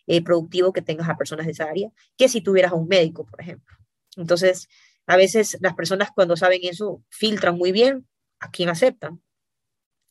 eh, 0.06 0.22
productivo 0.22 0.74
que 0.74 0.82
tengas 0.82 1.08
a 1.08 1.16
personas 1.16 1.46
de 1.46 1.52
esa 1.52 1.64
área, 1.64 1.90
que 2.18 2.28
si 2.28 2.42
tuvieras 2.42 2.72
a 2.72 2.74
un 2.74 2.86
médico, 2.86 3.24
por 3.24 3.40
ejemplo. 3.40 3.76
Entonces, 4.16 4.68
a 5.06 5.16
veces 5.16 5.56
las 5.62 5.74
personas 5.74 6.10
cuando 6.14 6.36
saben 6.36 6.60
eso 6.64 7.02
filtran 7.08 7.56
muy 7.56 7.72
bien 7.72 8.06
a 8.40 8.50
quién 8.50 8.68
aceptan. 8.68 9.22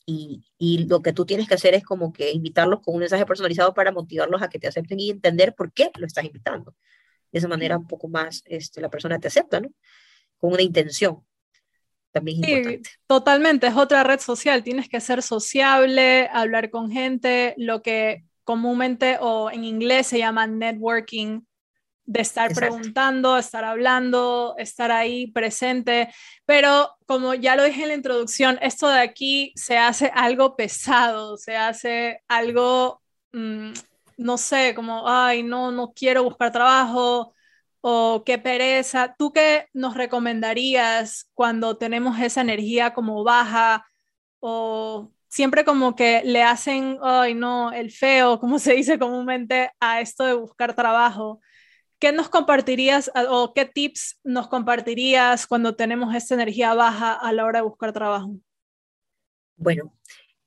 Y, 0.10 0.42
y, 0.58 0.86
lo 0.86 1.02
que 1.02 1.12
tú 1.12 1.26
tienes 1.26 1.50
que 1.50 1.56
hacer 1.56 1.74
es 1.74 1.84
como 1.84 2.14
que 2.14 2.32
invitarlos 2.32 2.80
con 2.80 2.94
un 2.94 3.02
mensaje 3.02 3.26
personalizado 3.26 3.74
para 3.74 3.92
motivarlos 3.92 4.42
a 4.42 4.48
que 4.48 4.58
te 4.58 4.68
acepten 4.68 4.98
y 5.02 5.10
entender 5.10 5.54
por 5.54 5.74
qué 5.74 5.92
lo 5.98 6.06
estás 6.06 6.24
invitando. 6.24 6.74
De 7.30 7.40
esa 7.40 7.50
manera 7.50 7.78
un 7.78 7.88
poco 7.88 8.08
más 8.08 8.42
este, 8.46 8.80
la 8.80 8.90
persona 8.90 9.20
te 9.20 9.28
acepta, 9.28 9.60
¿no? 9.60 9.68
Con 10.38 10.54
una 10.54 10.62
intención. 10.62 11.26
También 12.14 12.42
es 12.42 12.50
importante. 12.50 12.90
Totalmente, 13.06 13.68
es 13.68 13.76
otra 13.76 14.04
red 14.06 14.22
social. 14.22 14.64
Tienes 14.64 14.88
que 14.88 15.02
ser 15.02 15.22
sociable, 15.22 16.30
hablar 16.32 16.70
con 16.70 16.90
gente, 16.90 17.54
lo 17.58 17.82
que 17.82 18.24
comúnmente 18.46 19.18
o 19.20 19.52
en 19.52 19.66
inglés 19.66 20.08
se 20.08 20.20
llama 20.20 20.48
networking, 20.48 21.42
de 22.08 22.22
estar 22.22 22.52
preguntando, 22.54 23.38
estar 23.38 23.64
hablando, 23.64 24.56
estar 24.58 24.92
ahí 24.92 25.28
presente. 25.28 26.10
Pero 26.46 26.96
como 27.06 27.36
ya 27.36 27.56
lo 27.56 27.64
dije 27.64 27.84
en 27.84 27.90
la 27.90 27.94
introducción, 27.94 28.58
esto 28.62 28.88
de 28.88 29.00
aquí 29.00 29.54
se 29.56 29.78
hace 29.78 30.12
algo 30.16 30.56
pesado, 30.56 31.38
se 31.38 31.56
hace 31.56 32.24
algo 32.28 33.02
mm, 33.34 33.74
no 34.18 34.38
sé, 34.38 34.74
como, 34.76 35.08
ay, 35.08 35.44
no, 35.44 35.72
no 35.72 35.94
quiero 35.94 36.24
buscar 36.24 36.52
trabajo 36.52 37.34
o 37.82 38.24
qué 38.26 38.38
pereza. 38.38 39.16
¿Tú 39.18 39.32
qué 39.32 39.68
nos 39.74 39.96
recomendarías 39.96 41.30
cuando 41.34 41.78
tenemos 41.78 42.20
esa 42.20 42.42
energía 42.42 42.94
como 42.94 43.24
baja 43.24 43.86
o 44.40 45.12
siempre 45.28 45.64
como 45.66 45.96
que 45.96 46.24
le 46.26 46.44
hacen, 46.44 46.98
ay, 47.02 47.36
no, 47.36 47.72
el 47.72 47.92
feo, 47.92 48.40
como 48.40 48.60
se 48.60 48.74
dice 48.74 49.00
comúnmente, 49.00 49.72
a 49.80 50.02
esto 50.02 50.26
de 50.26 50.34
buscar 50.34 50.74
trabajo? 50.76 51.40
¿Qué 52.00 52.12
nos 52.12 52.30
compartirías 52.30 53.12
o 53.30 53.54
qué 53.54 53.66
tips 53.66 54.20
nos 54.24 54.48
compartirías 54.48 55.48
cuando 55.48 55.76
tenemos 55.76 56.14
esta 56.14 56.36
energía 56.36 56.76
baja 56.76 57.14
a 57.14 57.34
la 57.34 57.46
hora 57.46 57.60
de 57.60 57.66
buscar 57.66 57.92
trabajo? 57.92 58.36
Bueno, 59.56 59.98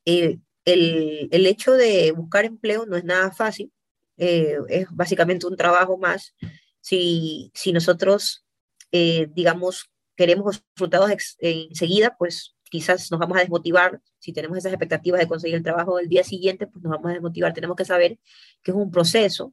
eh, 0.05 0.39
el, 0.65 1.47
hecho 1.47 1.73
de 1.73 2.13
buscar 2.13 2.45
empleo 2.45 2.87
no 2.87 2.97
es 2.97 3.05
nada 3.05 3.33
fácil, 3.33 3.73
eh, 4.17 4.59
es 4.69 4.87
básicamente 4.93 5.47
un 5.47 5.57
trabajo 5.57 5.99
más. 5.99 6.37
Si, 6.81 7.51
si 7.53 7.73
nosotros, 7.73 8.47
eh, 8.93 9.27
digamos, 9.33 9.91
queremos 10.17 10.63
resultados 10.77 11.11
enseguida, 11.41 12.15
pues 12.17 12.55
quizás 12.71 13.11
nos 13.11 13.19
vamos 13.19 13.37
a 13.39 13.41
desmotivar. 13.41 14.01
Si 14.21 14.33
tenemos 14.33 14.57
esas 14.59 14.73
expectativas 14.73 15.19
de 15.19 15.27
conseguir 15.27 15.57
el 15.57 15.65
trabajo 15.65 15.99
el 15.99 16.09
día 16.09 16.23
siguiente, 16.23 16.69
pues 16.69 16.85
nos 16.85 16.93
vamos 16.93 17.11
a 17.11 17.15
desmotivar. 17.15 17.53
Tenemos 17.53 17.77
que 17.77 17.85
saber 17.85 18.19
que 18.63 18.71
es 18.71 18.77
un 18.77 18.93
proceso 18.93 19.53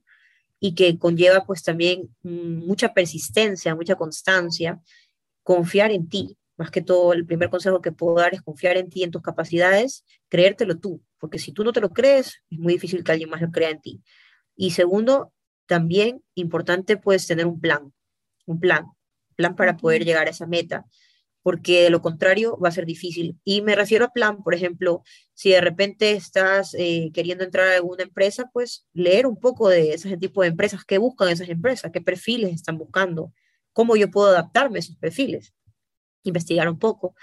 y 0.60 0.76
que 0.76 0.98
conlleva 0.98 1.46
pues 1.46 1.64
también 1.64 2.16
mucha 2.24 2.94
persistencia, 2.94 3.76
mucha 3.76 3.96
constancia, 3.96 4.82
confiar 5.44 5.92
en 5.92 6.10
ti, 6.10 6.38
más 6.58 6.72
que 6.72 6.82
todo, 6.82 7.14
el 7.14 7.26
primer 7.26 7.50
consejo 7.50 7.82
que 7.82 7.92
puedo 7.92 8.16
dar 8.16 8.34
es 8.34 8.42
confiar 8.42 8.78
en 8.78 8.90
ti, 8.90 9.04
en 9.04 9.12
tus 9.12 9.22
capacidades, 9.22 10.04
creértelo 10.28 10.80
tú, 10.80 11.02
porque 11.20 11.40
si 11.40 11.52
tú 11.52 11.64
no 11.64 11.72
te 11.72 11.82
lo 11.82 11.92
crees, 11.92 12.42
es 12.50 12.60
muy 12.60 12.74
difícil 12.74 13.04
que 13.04 13.12
alguien 13.12 13.30
más 13.30 13.42
lo 13.42 13.52
crea 13.52 13.70
en 13.70 13.82
ti. 13.82 14.02
Y 14.56 14.72
segundo, 14.72 15.32
también 15.68 16.24
importante 16.34 16.98
pues 16.98 17.28
tener 17.28 17.46
un 17.46 17.60
plan, 17.60 17.94
un 18.46 18.60
plan, 18.60 18.86
plan 19.36 19.56
para 19.56 19.78
poder 19.78 20.04
llegar 20.04 20.28
a 20.28 20.32
esa 20.32 20.48
meta, 20.48 20.86
porque 21.48 21.84
de 21.84 21.90
lo 21.90 22.02
contrario 22.02 22.60
va 22.60 22.68
a 22.68 22.74
ser 22.74 22.86
difícil. 22.86 23.40
Y 23.46 23.62
me 23.62 23.74
refiero 23.74 24.04
a 24.04 24.12
plan, 24.12 24.44
por 24.44 24.54
ejemplo, 24.54 25.02
si 25.34 25.52
de 25.52 25.62
repente 25.62 26.12
estás 26.12 26.76
eh, 26.78 27.10
queriendo 27.14 27.46
entrar 27.46 27.70
a 27.70 27.76
alguna 27.76 28.04
empresa, 28.04 28.50
pues 28.52 28.86
leer 28.92 29.26
un 29.26 29.40
poco 29.40 29.70
de 29.70 29.94
ese 29.94 30.18
tipo 30.18 30.42
de 30.42 30.50
empresas, 30.50 30.84
qué 30.84 30.98
buscan 30.98 31.30
esas 31.30 31.48
empresas, 31.48 31.90
qué 31.94 32.02
perfiles 32.02 32.54
están 32.54 32.78
buscando, 32.78 33.32
cómo 33.72 33.96
yo 33.96 34.12
puedo 34.12 34.28
adaptarme 34.28 34.80
a 34.80 34.82
esos 34.82 34.98
perfiles 34.98 35.54
investigar 36.24 36.68
un 36.68 36.80
poco, 36.80 37.16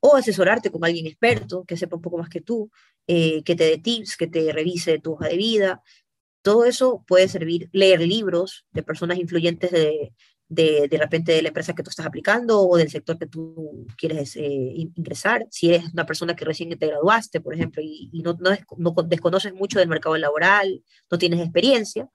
o 0.00 0.16
asesorarte 0.16 0.70
con 0.70 0.82
alguien 0.82 1.06
experto 1.06 1.66
que 1.66 1.76
sepa 1.76 1.96
un 1.96 2.02
poco 2.02 2.16
más 2.16 2.30
que 2.30 2.40
tú, 2.40 2.70
eh, 3.06 3.42
que 3.42 3.54
te 3.54 3.64
dé 3.64 3.76
tips, 3.76 4.16
que 4.16 4.28
te 4.28 4.50
revise 4.50 4.98
tu 4.98 5.12
hoja 5.12 5.28
de 5.28 5.36
vida. 5.36 5.82
Todo 6.40 6.64
eso 6.64 7.04
puede 7.06 7.28
servir, 7.28 7.68
leer 7.72 8.00
libros 8.00 8.64
de 8.70 8.82
personas 8.82 9.18
influyentes 9.18 9.70
de, 9.72 10.14
de, 10.48 10.88
de 10.88 10.98
repente 10.98 11.32
de 11.32 11.42
la 11.42 11.48
empresa 11.48 11.74
que 11.74 11.82
tú 11.82 11.90
estás 11.90 12.06
aplicando 12.06 12.60
o 12.60 12.76
del 12.76 12.90
sector 12.90 13.18
que 13.18 13.26
tú 13.26 13.86
quieres 13.96 14.36
eh, 14.36 14.72
ingresar. 14.96 15.46
Si 15.50 15.68
eres 15.68 15.92
una 15.92 16.06
persona 16.06 16.34
que 16.34 16.44
recién 16.44 16.76
te 16.78 16.86
graduaste, 16.86 17.40
por 17.40 17.54
ejemplo, 17.54 17.82
y, 17.82 18.10
no, 18.24 18.36
no, 18.40 18.50
no, 18.76 18.94
desconoces 19.02 19.52
mucho 19.52 19.78
del 19.78 19.88
mercado 19.88 20.16
laboral, 20.16 20.82
no 21.10 21.18
tienes 21.18 21.40
experiencia, 21.40 22.08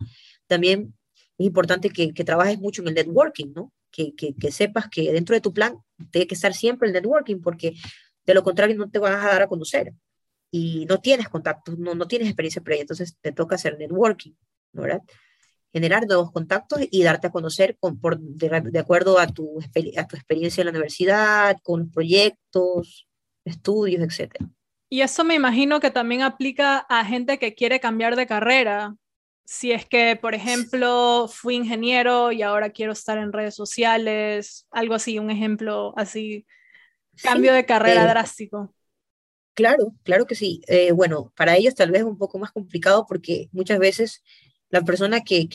también 0.48 0.96
es 1.38 1.46
importante 1.46 1.90
que, 1.90 2.14
que 2.14 2.24
trabajes 2.24 2.60
mucho 2.60 2.82
en 2.82 2.90
el 2.90 2.94
networking, 2.96 3.54
¿no? 3.54 3.72
que, 3.94 4.14
que, 4.16 4.52
sepas 4.52 4.90
que 4.90 5.14
dentro 5.14 5.36
de 5.36 5.42
tu 5.42 5.54
plan 5.54 5.78
tiene 6.12 6.28
que 6.28 6.36
estar 6.36 6.54
siempre 6.54 6.88
el 6.88 6.94
networking, 6.94 7.42
porque 7.42 7.76
de 8.26 8.34
lo 8.34 8.44
contrario 8.44 8.76
no 8.76 8.90
te 8.90 9.00
vas 9.00 9.24
a 9.24 9.28
dar 9.28 9.44
a 9.44 9.48
conocer 9.48 9.94
y 10.50 10.86
no 10.88 11.00
tienes 11.00 11.30
contactos, 11.30 11.78
no, 11.78 11.94
no 11.94 12.08
tienes 12.08 12.28
experiencia 12.28 12.62
previa, 12.62 12.82
entonces 12.82 13.16
te 13.22 13.32
toca 13.32 13.56
hacer 13.56 13.78
networking, 13.78 14.34
¿verdad? 14.72 15.02
Generar 15.74 16.06
nuevos 16.08 16.32
contactos 16.32 16.80
y 16.90 17.04
darte 17.04 17.28
a 17.28 17.32
conocer 17.32 17.78
con, 17.80 18.00
por, 18.00 18.20
de, 18.20 18.80
acuerdo 18.80 19.20
a 19.20 19.28
tu, 19.28 19.60
a 19.98 20.08
tu 20.08 20.16
experiencia 20.16 20.62
en 20.62 20.66
la 20.68 20.72
universidad, 20.72 21.58
con 21.64 21.90
proyectos, 21.90 23.08
estudios, 23.44 24.02
etc. 24.02 24.36
Y 24.90 25.02
eso 25.02 25.24
me 25.24 25.34
imagino 25.34 25.80
que 25.80 25.90
también 25.90 26.22
aplica 26.22 26.78
a 26.78 27.04
gente 27.04 27.40
que 27.40 27.56
quiere 27.56 27.80
cambiar 27.80 28.16
de 28.16 28.28
carrera, 28.28 28.96
si 29.46 29.72
es 29.72 29.86
que, 29.86 30.16
por 30.16 30.36
ejemplo, 30.36 31.28
fui 31.28 31.56
ingeniero 31.56 32.32
y 32.32 32.42
ahora 32.42 32.70
quiero 32.70 32.94
estar 32.94 33.18
en 33.18 33.34
redes 33.34 33.56
sociales, 33.56 34.68
algo 34.72 34.94
así, 34.94 35.20
un 35.20 35.30
ejemplo 35.30 35.94
así, 35.98 36.46
cambio 37.22 37.54
de 37.54 37.66
carrera 37.66 38.06
eh, 38.06 38.08
drástico. 38.08 38.74
Claro, 39.54 39.94
claro 40.04 40.26
que 40.26 40.36
sí. 40.36 40.62
Eh, 40.68 40.92
bueno, 40.92 41.32
para 41.36 41.58
ellos 41.58 41.76
tal 41.76 41.92
vez 41.92 42.02
es 42.02 42.08
un 42.08 42.18
poco 42.18 42.40
más 42.40 42.52
complicado 42.52 43.06
porque 43.08 43.50
muchas 43.52 43.80
veces 43.80 44.24
la 44.74 44.82
persona 44.82 45.22
que, 45.22 45.48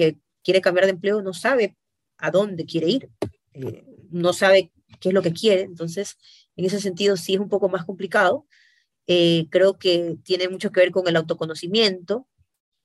quiere 0.42 0.60
cambiar 0.62 0.86
de 0.86 0.92
empleo 0.92 1.20
no 1.20 1.34
sabe 1.34 1.76
a 2.16 2.30
dónde 2.30 2.64
quiere 2.64 2.88
ir, 2.88 3.10
eh, 3.52 3.84
no 4.10 4.32
sabe 4.32 4.70
qué 4.98 5.10
es 5.10 5.14
lo 5.14 5.20
que 5.20 5.34
quiere, 5.34 5.62
entonces 5.62 6.16
en 6.56 6.64
ese 6.64 6.80
sentido 6.80 7.16
sí 7.18 7.34
es 7.34 7.40
un 7.40 7.50
poco 7.50 7.68
más 7.68 7.84
complicado. 7.84 8.46
creo 9.06 9.78
que 9.78 10.16
tiene 10.22 10.48
mucho 10.48 10.70
que 10.70 10.80
ver 10.80 10.90
con 10.90 11.06
el 11.08 11.16
autoconocimiento, 11.16 12.26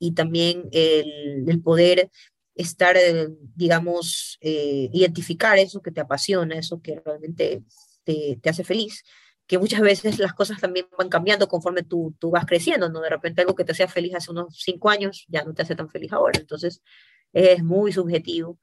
y 0.03 0.11
también 0.11 0.67
el, 0.73 1.61
poder 1.63 2.11
estar, 2.55 2.97
eh, 2.97 3.29
digamos, 3.55 4.37
eh, 4.41 4.89
identificar 4.91 5.57
eso 5.57 5.81
que 5.81 5.91
te 5.91 6.01
apasiona, 6.01 6.57
eso 6.57 6.81
que 6.81 7.01
realmente 7.05 7.63
te, 8.03 8.37
te, 8.41 8.49
hace 8.49 8.65
feliz, 8.65 9.05
que 9.47 9.57
muchas 9.57 9.81
veces 9.81 10.19
las 10.19 10.33
cosas 10.33 10.59
también 10.61 10.87
van 10.97 11.09
cambiando 11.09 11.47
conforme 11.47 11.83
tú, 11.83 12.15
tú 12.19 12.31
vas 12.31 12.45
creciendo, 12.45 12.89
¿no? 12.89 13.01
De 13.01 13.09
repente 13.09 13.41
algo 13.41 13.55
que 13.55 13.65
te 13.65 13.73
hacía 13.73 13.87
feliz 13.87 14.15
hace 14.15 14.31
unos 14.31 14.57
cinco 14.57 14.89
años 14.89 15.25
ya 15.27 15.43
no 15.43 15.53
te 15.53 15.63
hace 15.63 15.75
tan 15.75 15.89
feliz 15.89 16.13
ahora, 16.13 16.39
entonces 16.39 16.81
es 17.33 17.63
muy 17.63 17.91
subjetivo, 17.91 18.59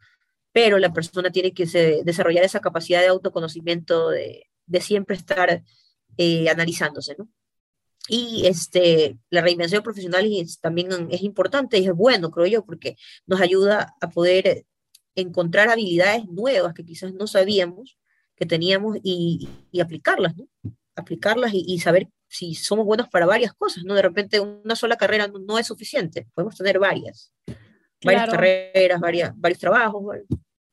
pero 0.53 0.79
la 0.79 0.93
persona 0.93 1.31
tiene 1.31 1.53
que 1.53 1.67
desarrollar 2.05 2.45
esa 2.45 2.61
capacidad 2.61 3.01
de 3.01 3.09
autoconocimiento, 3.09 4.11
de, 4.11 4.47
de 4.67 4.81
siempre 4.81 5.17
estar 5.17 5.63
eh, 6.17 6.49
analizándose, 6.49 7.17
¿no? 7.19 7.29
Y 8.09 8.47
este, 8.47 9.19
la 9.29 9.43
reinvención 9.43 9.83
profesional 9.83 10.27
es, 10.33 10.61
también 10.61 11.09
es 11.11 11.23
importante 11.23 11.79
y 11.79 11.87
es 11.87 11.95
bueno, 11.95 12.31
creo 12.31 12.47
yo, 12.47 12.65
porque 12.65 12.97
nos 13.27 13.41
ayuda 13.41 13.95
a 14.01 14.11
poder 14.11 14.67
encontrar 15.15 15.69
habilidades 15.69 16.27
nuevas 16.27 16.75
que 16.75 16.85
quizás 16.85 17.13
no 17.13 17.27
sabíamos 17.27 18.00
que 18.40 18.47
teníamos 18.47 18.97
y, 19.02 19.50
y 19.70 19.80
aplicarlas, 19.80 20.35
¿no? 20.35 20.49
Aplicarlas 20.97 21.52
y, 21.52 21.78
saber 21.78 22.09
si 22.26 22.54
somos 22.54 22.87
buenos 22.87 23.06
para 23.09 23.26
varias 23.26 23.52
cosas, 23.52 23.85
¿no? 23.85 23.94
De 23.94 24.00
repente 24.00 24.40
una 24.40 24.75
sola 24.75 24.97
carrera 24.97 25.28
no, 25.28 25.59
es 25.59 25.66
suficiente, 25.66 26.26
podemos 26.32 26.56
tener 26.56 26.78
varias, 26.78 27.35
varias 28.02 28.30
carreras, 28.30 28.99
varias, 28.99 29.32
varios 29.38 29.61
trabajos, 29.61 30.16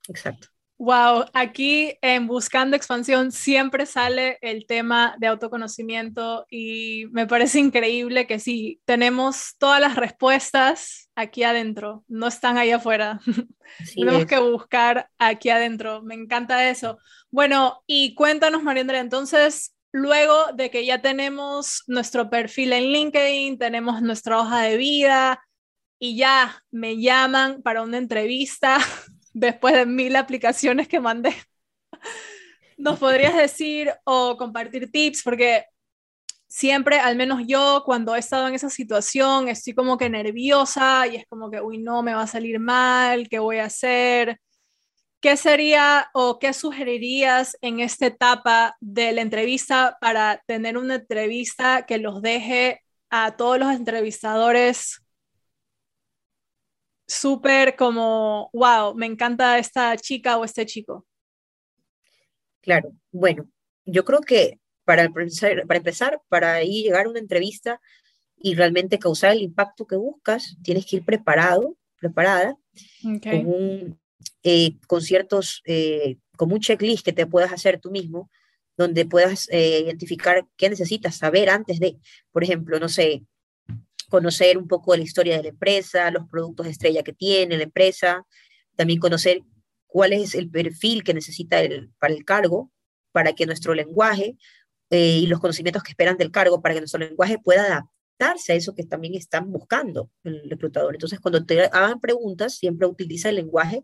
exacto. 0.07 0.47
Wow, 0.79 1.25
aquí 1.34 1.98
en 2.03 2.27
Buscando 2.27 2.77
Expansión 2.77 3.31
siempre 3.31 3.88
sale 3.88 4.38
el 4.41 4.67
tema 4.67 5.15
de 5.17 5.25
autoconocimiento 5.25 6.46
y 6.51 7.05
me 7.10 7.25
parece 7.25 7.57
increíble 7.57 8.27
que 8.27 8.38
sí, 8.38 8.79
tenemos 8.86 9.55
todas 9.57 9.81
las 9.81 9.96
respuestas 9.96 11.10
aquí 11.15 11.41
adentro, 11.41 12.03
no 12.07 12.27
están 12.27 12.60
ahí 12.60 12.69
afuera. 12.69 13.19
Tenemos 13.96 14.27
que 14.27 14.38
buscar 14.38 15.10
aquí 15.17 15.50
adentro, 15.50 16.03
me 16.03 16.13
encanta 16.13 16.69
eso. 16.69 17.00
Bueno, 17.31 17.81
y 17.88 18.13
cuéntanos, 18.13 18.62
María 18.62 18.81
Andrea, 18.81 19.01
entonces, 19.01 19.75
luego 19.91 20.53
de 20.53 20.69
que 20.69 20.86
ya 20.86 21.01
tenemos 21.01 21.84
nuestro 21.88 22.29
perfil 22.29 22.74
en 22.74 22.91
LinkedIn, 22.91 23.57
tenemos 23.57 24.03
nuestra 24.03 24.39
hoja 24.39 24.62
de 24.62 24.77
vida 24.77 25.43
y 26.00 26.17
ya 26.17 26.63
me 26.69 27.01
llaman 27.01 27.63
para 27.63 27.81
una 27.81 27.98
entrevista 27.98 28.77
después 29.39 29.74
de 29.74 29.86
mil 29.86 30.15
aplicaciones 30.15 30.88
que 30.88 31.00
mandé. 31.00 31.34
¿Nos 32.77 33.00
podrías 33.00 33.36
decir 33.36 33.91
o 34.03 34.38
compartir 34.38 34.91
tips? 34.91 35.24
Porque 35.24 35.65
siempre, 36.48 37.00
al 37.00 37.15
menos 37.15 37.41
yo, 37.48 37.84
cuando 37.86 38.15
he 38.15 38.20
estado 38.20 38.48
en 38.48 38.56
esa 38.56 38.70
situación, 38.70 39.48
estoy 39.48 39.74
como 39.74 39.98
que 39.98 40.10
nerviosa 40.10 41.08
y 41.08 41.17
es 41.17 41.25
como 41.27 41.50
que, 41.50 41.62
uy, 41.62 41.77
no, 41.77 42.03
me 42.03 42.13
va 42.13 42.24
a 42.24 42.27
salir 42.27 42.60
mal, 42.60 43.29
¿qué 43.29 43.39
voy 43.39 43.58
a 43.58 43.65
hacer? 43.65 44.39
¿Qué 45.20 45.36
sería 45.38 46.10
o 46.13 46.39
qué 46.39 46.53
sugerirías 46.53 47.58
en 47.62 47.79
esta 47.79 48.08
etapa 48.08 48.75
de 48.79 49.12
la 49.12 49.22
entrevista 49.22 49.98
para 50.00 50.41
tener 50.46 50.77
una 50.77 50.96
entrevista 50.96 51.86
que 51.88 51.98
los 51.98 52.22
deje 52.22 52.82
a 53.10 53.36
todos 53.36 53.58
los 53.58 53.74
entrevistadores 53.74 55.07
súper 57.08 57.76
como, 57.76 58.50
wow, 58.54 58.94
me 58.96 59.06
encanta 59.06 59.58
esta 59.58 59.96
chica 59.98 60.38
o 60.38 60.44
este 60.44 60.66
chico? 60.66 61.06
Claro, 62.62 62.92
bueno, 63.12 63.50
yo 63.86 64.04
creo 64.04 64.22
que 64.22 64.60
para 64.84 65.04
empezar, 65.04 65.66
para, 65.66 65.78
empezar, 65.78 66.22
para 66.28 66.62
llegar 66.64 67.06
a 67.06 67.10
una 67.10 67.20
entrevista 67.20 67.80
y 68.38 68.56
realmente 68.56 69.00
causar 69.00 69.32
el 69.32 69.42
impacto 69.42 69.88
que 69.88 69.96
buscas, 69.96 70.58
tienes 70.64 70.86
que 70.86 70.98
ir 70.98 71.06
preparado, 71.06 71.78
preparada, 72.00 72.56
con, 73.02 73.46
un, 73.48 74.00
eh, 74.44 74.78
con 74.88 75.02
ciertos, 75.02 75.62
eh, 75.66 76.18
como 76.36 76.56
un 76.56 76.62
checklist 76.62 77.04
que 77.04 77.14
te 77.14 77.26
puedas 77.26 77.52
hacer 77.52 77.80
tú 77.80 77.90
mismo, 77.90 78.30
donde 78.78 79.06
puedas 79.06 79.50
eh, 79.50 79.82
identificar 79.86 80.46
qué 80.56 80.70
necesitas 80.70 81.16
saber 81.16 81.50
antes 81.50 81.80
de, 81.80 81.98
por 82.32 82.44
ejemplo, 82.44 82.80
no 82.80 82.90
sé, 82.90 83.24
conocer 84.10 84.58
un 84.58 84.68
poco 84.68 84.92
de 84.92 85.00
la 85.00 85.04
historia 85.04 85.38
de 85.38 85.44
la 85.44 85.50
empresa, 85.50 86.12
los 86.12 86.28
productos 86.28 86.68
estrella 86.68 87.04
que 87.04 87.14
tiene 87.14 87.58
la 87.58 87.64
empresa, 87.64 88.26
también 88.76 89.00
conocer 89.00 89.42
cuál 89.86 90.14
es 90.14 90.36
el 90.36 90.50
perfil 90.50 91.04
que 91.04 91.14
necesita 91.14 91.60
el, 91.60 91.92
para 92.00 92.14
el 92.14 92.24
cargo, 92.24 92.72
para 93.12 93.34
que 93.34 93.46
nuestro 93.46 93.74
lenguaje 93.74 94.38
eh, 94.90 95.20
y 95.20 95.28
los 95.28 95.40
conocimientos 95.40 95.84
que 95.84 95.92
esperan 95.92 96.18
del 96.18 96.32
cargo, 96.32 96.62
para 96.62 96.76
que 96.76 96.82
nuestro 96.82 97.00
lenguaje 97.00 97.40
pueda 97.40 97.66
adaptarse 97.66 98.54
a 98.54 98.56
eso 98.56 98.74
que 98.76 98.84
también 98.84 99.16
están 99.16 99.52
buscando 99.52 100.10
el 100.24 100.50
reclutador. 100.50 100.96
Entonces, 100.96 101.20
cuando 101.20 101.46
te 101.46 101.64
hagan 101.66 102.00
preguntas, 102.00 102.56
siempre 102.56 102.88
utiliza 102.88 103.30
el 103.30 103.36
lenguaje 103.36 103.84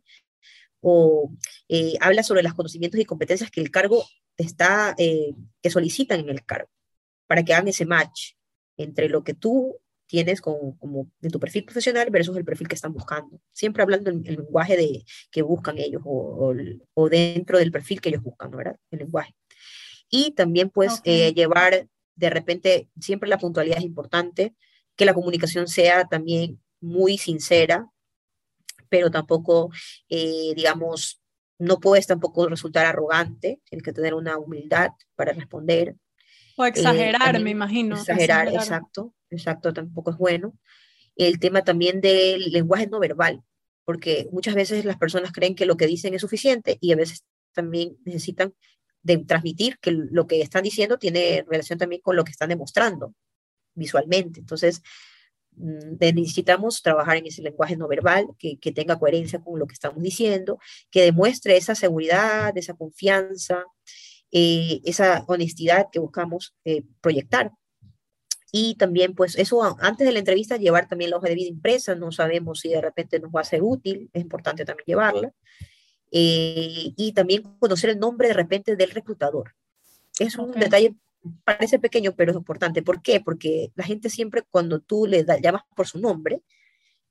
o 0.81 1.31
eh, 1.69 1.95
habla 2.01 2.23
sobre 2.23 2.43
los 2.43 2.53
conocimientos 2.53 2.99
y 2.99 3.05
competencias 3.05 3.49
que 3.49 3.61
el 3.61 3.71
cargo 3.71 4.05
está, 4.37 4.95
eh, 4.97 5.33
que 5.61 5.69
solicitan 5.69 6.19
en 6.19 6.29
el 6.29 6.45
cargo, 6.45 6.69
para 7.27 7.43
que 7.43 7.53
hagan 7.53 7.69
ese 7.69 7.85
match 7.85 8.33
entre 8.77 9.07
lo 9.09 9.23
que 9.23 9.33
tú 9.33 9.79
tienes 10.07 10.41
como, 10.41 10.77
como 10.77 11.09
de 11.19 11.29
tu 11.29 11.39
perfil 11.39 11.65
profesional 11.65 12.09
versus 12.09 12.35
el 12.37 12.45
perfil 12.45 12.67
que 12.67 12.75
están 12.75 12.93
buscando. 12.93 13.39
Siempre 13.51 13.83
hablando 13.83 14.09
el, 14.09 14.21
el 14.27 14.35
lenguaje 14.35 14.77
de, 14.77 15.03
que 15.31 15.41
buscan 15.41 15.77
ellos 15.77 16.01
o, 16.05 16.53
o, 16.93 17.09
dentro 17.09 17.57
del 17.57 17.71
perfil 17.71 18.01
que 18.01 18.09
ellos 18.09 18.23
buscan, 18.23 18.51
¿verdad? 18.51 18.77
El 18.91 18.99
lenguaje. 18.99 19.35
Y 20.09 20.31
también 20.31 20.69
pues 20.69 21.01
eh, 21.05 21.33
llevar 21.33 21.87
de 22.15 22.29
repente, 22.29 22.89
siempre 22.99 23.29
la 23.29 23.39
puntualidad 23.39 23.79
es 23.79 23.83
importante, 23.83 24.55
que 24.95 25.05
la 25.05 25.13
comunicación 25.13 25.67
sea 25.67 26.05
también 26.05 26.61
muy 26.79 27.17
sincera, 27.17 27.89
pero 28.89 29.09
tampoco, 29.09 29.71
eh, 30.09 30.53
digamos, 30.55 31.21
no 31.57 31.79
puedes 31.79 32.05
tampoco 32.05 32.47
resultar 32.47 32.85
arrogante, 32.85 33.61
tienes 33.67 33.83
que 33.83 33.93
tener 33.93 34.13
una 34.13 34.37
humildad 34.37 34.91
para 35.15 35.33
responder. 35.33 35.95
O 36.55 36.65
exagerar, 36.65 37.41
me 37.41 37.49
imagino. 37.49 37.95
exagerar, 37.95 38.49
exacto 38.49 39.15
exacto, 39.33 39.73
tampoco 39.73 40.11
es 40.11 40.17
bueno. 40.17 40.53
El 41.15 41.39
tema 41.39 41.63
también 41.63 42.01
del 42.01 42.51
lenguaje 42.51 42.87
no 42.87 42.99
verbal, 42.99 43.43
porque 43.85 44.27
muchas 44.31 44.55
veces 44.55 44.85
las 44.85 44.97
personas 44.97 45.31
creen 45.31 45.55
que 45.55 45.65
lo 45.65 45.77
que 45.77 45.87
dicen 45.87 46.13
es 46.13 46.21
suficiente 46.21 46.77
y 46.81 46.91
a 46.91 46.95
veces 46.95 47.23
también 47.53 47.97
necesitan 48.05 48.53
de 49.03 49.17
transmitir 49.19 49.77
que 49.79 49.91
lo 49.91 50.27
que 50.27 50.41
están 50.41 50.63
diciendo 50.63 50.97
tiene 50.97 51.45
relación 51.47 51.77
también 51.77 52.01
con 52.01 52.15
lo 52.15 52.23
que 52.23 52.31
están 52.31 52.49
demostrando 52.49 53.13
visualmente. 53.75 54.39
Entonces, 54.39 54.81
mm, 55.55 55.97
necesitamos 55.99 56.81
trabajar 56.81 57.17
en 57.17 57.27
ese 57.27 57.41
lenguaje 57.41 57.75
no 57.75 57.87
verbal, 57.87 58.27
que, 58.39 58.57
tenga 58.73 58.97
coherencia 58.99 59.39
con 59.39 59.59
lo 59.59 59.67
que 59.67 59.73
estamos 59.73 60.01
diciendo, 60.01 60.59
que 60.89 61.03
demuestre 61.03 61.57
esa 61.57 61.75
seguridad, 61.75 62.57
esa 62.57 62.73
confianza, 62.75 63.65
eh, 64.31 64.81
esa 64.85 65.23
honestidad 65.27 65.87
que 65.91 65.99
buscamos 65.99 66.55
eh, 66.65 66.83
proyectar. 67.01 67.51
Y 68.55 68.75
también, 68.75 69.15
pues 69.15 69.35
eso 69.35 69.63
antes 69.79 70.05
de 70.05 70.13
la 70.13 70.19
entrevista, 70.19 70.57
llevar 70.57 70.87
también 70.87 71.09
la 71.09 71.17
hoja 71.17 71.27
de 71.27 71.33
vida 71.33 71.49
impresa, 71.49 71.95
no 71.95 72.11
sabemos 72.11 72.59
si 72.59 72.69
de 72.69 72.81
repente 72.81 73.19
nos 73.19 73.31
va 73.31 73.41
a 73.41 73.45
ser 73.45 73.63
útil, 73.63 74.11
es 74.13 74.21
importante 74.21 74.63
también 74.63 74.85
llevarla. 74.85 75.33
Eh, 76.11 76.93
y 76.95 77.13
también 77.13 77.41
conocer 77.57 77.89
el 77.89 77.97
nombre 77.97 78.27
de 78.27 78.35
repente 78.35 78.75
del 78.75 78.91
reclutador. 78.91 79.55
Es 80.19 80.37
un 80.37 80.51
detalle, 80.51 80.93
parece 81.43 81.79
pequeño, 81.79 82.13
pero 82.15 82.29
es 82.29 82.37
importante. 82.37 82.83
¿Por 82.83 83.01
qué? 83.01 83.21
Porque 83.21 83.71
la 83.73 83.85
gente 83.85 84.11
siempre 84.11 84.43
cuando 84.43 84.79
tú 84.79 85.07
le 85.07 85.25
llamas 85.41 85.63
por 85.75 85.87
su 85.87 85.97
nombre, 85.97 86.43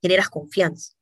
generas 0.01 0.29
confianza. 0.29 0.93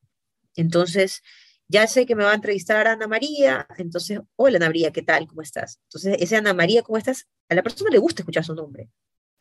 Entonces, 0.57 1.23
ya 1.69 1.87
sé 1.87 2.07
que 2.07 2.17
me 2.17 2.25
va 2.25 2.33
a 2.33 2.37
entrevistar 2.37 2.89
Ana 2.89 3.07
María, 3.07 3.67
entonces, 3.77 4.21
hola 4.37 4.57
Ana 4.57 4.69
María, 4.69 4.91
¿qué 4.91 5.03
tal? 5.03 5.27
¿Cómo 5.27 5.43
estás? 5.43 5.81
Entonces, 5.89 6.17
ese 6.19 6.37
Ana 6.37 6.55
María, 6.55 6.81
¿cómo 6.81 6.97
estás? 6.97 7.29
A 7.51 7.55
la 7.55 7.63
persona 7.63 7.91
le 7.91 7.99
gusta 7.99 8.23
escuchar 8.23 8.43
su 8.43 8.55
nombre 8.55 8.89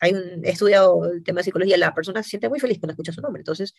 hay 0.00 0.12
un, 0.14 0.44
he 0.44 0.50
estudiado 0.50 1.04
el 1.04 1.22
tema 1.22 1.40
de 1.40 1.44
psicología, 1.44 1.76
la 1.76 1.94
persona 1.94 2.22
se 2.22 2.30
siente 2.30 2.48
muy 2.48 2.58
feliz 2.58 2.78
cuando 2.78 2.92
escucha 2.92 3.12
su 3.12 3.20
nombre. 3.20 3.40
Entonces, 3.40 3.74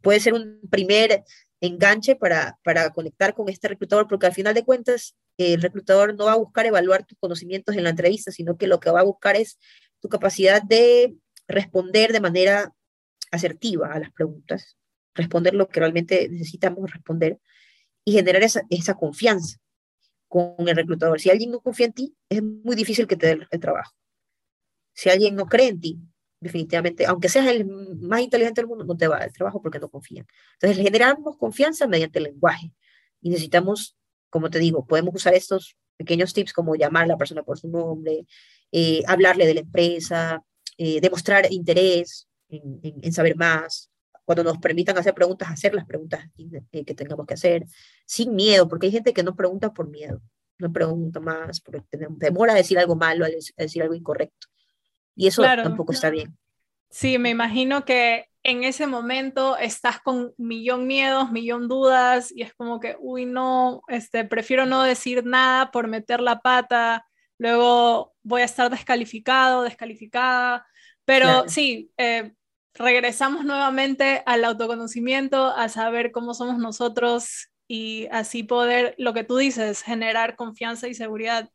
puede 0.00 0.20
ser 0.20 0.34
un 0.34 0.60
primer 0.70 1.24
enganche 1.60 2.16
para, 2.16 2.58
para 2.64 2.90
conectar 2.90 3.34
con 3.34 3.48
este 3.48 3.68
reclutador, 3.68 4.06
porque 4.08 4.26
al 4.26 4.32
final 4.32 4.54
de 4.54 4.64
cuentas, 4.64 5.16
el 5.36 5.60
reclutador 5.60 6.14
no 6.14 6.26
va 6.26 6.32
a 6.32 6.36
buscar 6.36 6.66
evaluar 6.66 7.04
tus 7.04 7.18
conocimientos 7.18 7.76
en 7.76 7.84
la 7.84 7.90
entrevista, 7.90 8.30
sino 8.30 8.56
que 8.56 8.66
lo 8.66 8.80
que 8.80 8.90
va 8.90 9.00
a 9.00 9.04
buscar 9.04 9.36
es 9.36 9.58
tu 10.00 10.08
capacidad 10.08 10.62
de 10.62 11.16
responder 11.48 12.12
de 12.12 12.20
manera 12.20 12.72
asertiva 13.30 13.92
a 13.92 13.98
las 13.98 14.12
preguntas, 14.12 14.76
responder 15.14 15.54
lo 15.54 15.68
que 15.68 15.80
realmente 15.80 16.28
necesitamos 16.28 16.90
responder 16.90 17.38
y 18.04 18.12
generar 18.12 18.42
esa, 18.42 18.62
esa 18.70 18.94
confianza 18.94 19.58
con 20.28 20.54
el 20.68 20.76
reclutador. 20.76 21.20
Si 21.20 21.28
alguien 21.28 21.50
no 21.50 21.60
confía 21.60 21.86
en 21.86 21.92
ti, 21.92 22.16
es 22.28 22.42
muy 22.42 22.76
difícil 22.76 23.06
que 23.06 23.16
te 23.16 23.26
dé 23.26 23.46
el 23.50 23.60
trabajo. 23.60 23.92
Si 24.92 25.10
alguien 25.10 25.34
no 25.36 25.46
cree 25.46 25.68
en 25.68 25.80
ti, 25.80 25.98
definitivamente, 26.40 27.06
aunque 27.06 27.28
seas 27.28 27.46
el 27.46 27.66
más 27.66 28.20
inteligente 28.22 28.60
del 28.60 28.68
mundo, 28.68 28.84
no 28.84 28.96
te 28.96 29.08
va 29.08 29.16
a 29.16 29.20
dar 29.20 29.32
trabajo 29.32 29.60
porque 29.60 29.78
no 29.78 29.88
confían. 29.88 30.26
Entonces, 30.54 30.82
generamos 30.82 31.36
confianza 31.36 31.86
mediante 31.86 32.18
el 32.18 32.24
lenguaje. 32.24 32.72
Y 33.20 33.30
necesitamos, 33.30 33.96
como 34.30 34.50
te 34.50 34.58
digo, 34.58 34.86
podemos 34.86 35.14
usar 35.14 35.34
estos 35.34 35.76
pequeños 35.96 36.32
tips 36.32 36.54
como 36.54 36.76
llamar 36.76 37.04
a 37.04 37.08
la 37.08 37.18
persona 37.18 37.42
por 37.42 37.58
su 37.58 37.68
nombre, 37.68 38.24
eh, 38.72 39.02
hablarle 39.06 39.46
de 39.46 39.54
la 39.54 39.60
empresa, 39.60 40.42
eh, 40.78 41.00
demostrar 41.00 41.52
interés 41.52 42.26
en, 42.48 43.12
saber 43.12 43.36
más, 43.36 43.90
cuando 44.24 44.42
nos 44.42 44.58
permitan 44.58 44.96
hacer 44.96 45.12
preguntas, 45.12 45.50
hacer 45.50 45.74
las 45.74 45.84
preguntas 45.84 46.24
eh, 46.72 46.84
que 46.84 46.94
tengamos 46.94 47.26
que 47.26 47.34
hacer, 47.34 47.66
sin 48.06 48.34
miedo, 48.34 48.66
porque 48.66 48.86
hay 48.86 48.92
gente 48.92 49.12
que 49.12 49.22
no 49.22 49.36
pregunta 49.36 49.74
por 49.74 49.88
miedo, 49.88 50.22
no 50.58 50.72
pregunta 50.72 51.20
más, 51.20 51.60
porque 51.60 51.82
demora 52.16 52.54
a 52.54 52.56
decir 52.56 52.78
algo 52.78 52.96
malo, 52.96 53.26
a 53.26 53.28
decir 53.28 53.82
algo 53.82 53.94
incorrecto. 53.94 54.49
Y 55.14 55.26
eso 55.26 55.42
tampoco 55.42 55.92
está 55.92 56.10
bien. 56.10 56.36
Sí, 56.90 57.18
me 57.18 57.30
imagino 57.30 57.84
que 57.84 58.26
en 58.42 58.64
ese 58.64 58.86
momento 58.86 59.56
estás 59.56 60.00
con 60.00 60.32
millón 60.38 60.86
miedos, 60.86 61.30
millón 61.30 61.68
dudas 61.68 62.32
y 62.34 62.42
es 62.42 62.54
como 62.54 62.80
que, 62.80 62.96
uy, 62.98 63.26
no, 63.26 63.82
este, 63.88 64.24
prefiero 64.24 64.66
no 64.66 64.82
decir 64.82 65.24
nada 65.24 65.70
por 65.70 65.88
meter 65.88 66.20
la 66.20 66.40
pata, 66.40 67.06
luego 67.38 68.14
voy 68.22 68.42
a 68.42 68.46
estar 68.46 68.70
descalificado, 68.70 69.62
descalificada. 69.62 70.66
Pero 71.04 71.48
sí, 71.48 71.90
eh, 71.96 72.32
regresamos 72.74 73.44
nuevamente 73.44 74.22
al 74.26 74.44
autoconocimiento, 74.44 75.46
a 75.46 75.68
saber 75.68 76.12
cómo 76.12 76.34
somos 76.34 76.58
nosotros 76.58 77.50
y 77.68 78.08
así 78.10 78.42
poder, 78.42 78.94
lo 78.98 79.12
que 79.12 79.24
tú 79.24 79.36
dices, 79.36 79.82
generar 79.82 80.36
confianza 80.36 80.88
y 80.88 80.94
seguridad 80.94 81.50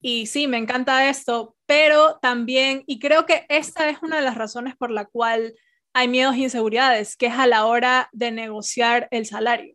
y 0.00 0.26
sí, 0.26 0.46
me 0.46 0.58
encanta 0.58 1.08
esto, 1.08 1.56
pero 1.66 2.18
también, 2.22 2.84
y 2.86 2.98
creo 2.98 3.26
que 3.26 3.46
esta 3.48 3.88
es 3.88 3.98
una 4.02 4.16
de 4.16 4.22
las 4.22 4.36
razones 4.36 4.76
por 4.76 4.90
la 4.90 5.04
cual 5.06 5.54
hay 5.92 6.08
miedos 6.08 6.36
e 6.36 6.40
inseguridades, 6.40 7.16
que 7.16 7.26
es 7.26 7.34
a 7.34 7.46
la 7.46 7.66
hora 7.66 8.08
de 8.12 8.30
negociar 8.30 9.08
el 9.10 9.26
salario. 9.26 9.74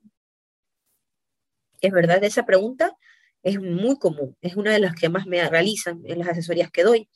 es 1.81 1.91
verdad, 1.91 2.23
esa 2.23 2.45
pregunta 2.45 2.95
es 3.43 3.59
muy 3.59 3.97
común, 3.99 4.37
es 4.41 4.55
una 4.55 4.71
de 4.71 4.79
las 4.79 4.95
que 4.95 5.09
más 5.09 5.25
me 5.27 5.47
realizan 5.49 6.01
en 6.05 6.19
las 6.19 6.29
asesorías 6.29 6.71
que 6.71 6.83
doy. 6.83 7.09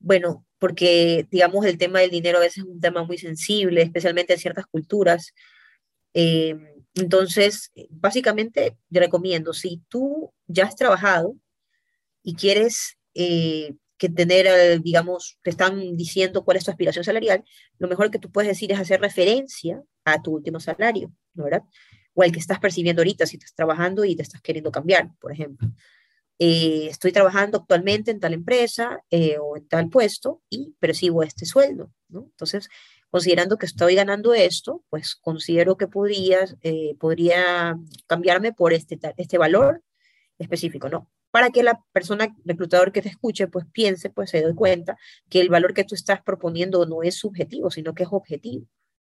Bueno, 0.00 0.44
porque 0.58 1.28
digamos 1.30 1.64
el 1.64 1.78
tema 1.78 2.00
del 2.00 2.10
dinero 2.10 2.38
a 2.38 2.40
veces 2.40 2.58
es 2.58 2.64
un 2.64 2.80
tema 2.80 3.04
muy 3.04 3.18
sensible, 3.18 3.82
especialmente 3.82 4.32
en 4.32 4.40
ciertas 4.40 4.66
culturas. 4.66 5.32
Eh, 6.14 6.56
entonces, 6.94 7.70
básicamente, 7.90 8.76
te 8.90 9.00
recomiendo, 9.00 9.52
si 9.52 9.80
tú 9.88 10.32
ya 10.48 10.64
has 10.64 10.74
trabajado 10.74 11.36
y 12.22 12.34
quieres 12.34 12.98
eh, 13.14 13.74
que 13.98 14.08
tener, 14.08 14.80
digamos, 14.80 15.38
te 15.42 15.50
están 15.50 15.96
diciendo 15.96 16.44
cuál 16.44 16.56
es 16.56 16.64
tu 16.64 16.70
aspiración 16.70 17.04
salarial, 17.04 17.44
lo 17.78 17.88
mejor 17.88 18.10
que 18.10 18.18
tú 18.18 18.30
puedes 18.30 18.48
decir 18.48 18.72
es 18.72 18.80
hacer 18.80 19.00
referencia 19.00 19.82
a 20.04 20.20
tu 20.22 20.32
último 20.32 20.60
salario, 20.60 21.12
¿no 21.34 21.44
¿verdad? 21.44 21.62
O 22.14 22.24
el 22.24 22.32
que 22.32 22.40
estás 22.40 22.58
percibiendo 22.58 23.00
ahorita 23.00 23.26
si 23.26 23.36
estás 23.36 23.54
trabajando 23.54 24.04
y 24.04 24.16
te 24.16 24.22
estás 24.22 24.42
queriendo 24.42 24.72
cambiar, 24.72 25.10
por 25.20 25.32
ejemplo. 25.32 25.68
Eh, 26.38 26.88
estoy 26.90 27.12
trabajando 27.12 27.58
actualmente 27.58 28.10
en 28.10 28.18
tal 28.18 28.34
empresa 28.34 29.00
eh, 29.10 29.36
o 29.40 29.56
en 29.56 29.68
tal 29.68 29.88
puesto 29.88 30.42
y 30.50 30.74
percibo 30.80 31.22
este 31.22 31.46
sueldo, 31.46 31.92
¿no? 32.08 32.24
Entonces, 32.24 32.68
considerando 33.10 33.58
que 33.58 33.66
estoy 33.66 33.94
ganando 33.94 34.34
esto, 34.34 34.82
pues 34.90 35.14
considero 35.14 35.76
que 35.76 35.86
eh, 36.62 36.96
podría 36.98 37.78
cambiarme 38.08 38.52
por 38.52 38.72
este, 38.72 38.98
este 39.16 39.38
valor 39.38 39.84
específico, 40.38 40.88
¿no? 40.88 41.08
Para 41.32 41.50
que 41.50 41.64
la 41.64 41.82
persona 41.92 42.28
reclutador 42.44 42.92
que 42.92 43.02
te 43.02 43.08
escuche, 43.08 43.48
pues 43.48 43.64
piense, 43.72 44.10
pues 44.10 44.30
se 44.30 44.42
dé 44.42 44.54
cuenta 44.54 44.96
que 45.28 45.40
el 45.40 45.48
valor 45.48 45.74
que 45.74 45.82
tú 45.82 45.94
estás 45.94 46.22
proponiendo 46.22 46.86
no 46.86 47.02
es 47.02 47.16
subjetivo, 47.16 47.70
sino 47.70 47.94
que 47.94 48.04
es 48.04 48.10
objetivo, 48.12 48.66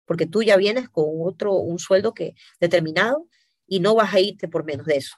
porque 0.06 0.26
tú 0.26 0.42
ya 0.42 0.56
vienes 0.56 0.88
con 0.88 1.04
otro, 1.20 1.54
un 1.54 1.78
sueldo 1.78 2.14
que 2.14 2.34
determinado 2.60 3.26
y 3.66 3.80
no 3.80 3.94
vas 3.94 4.14
a 4.14 4.20
irte 4.20 4.48
por 4.48 4.64
menos 4.64 4.86
de 4.86 4.96
eso, 4.98 5.16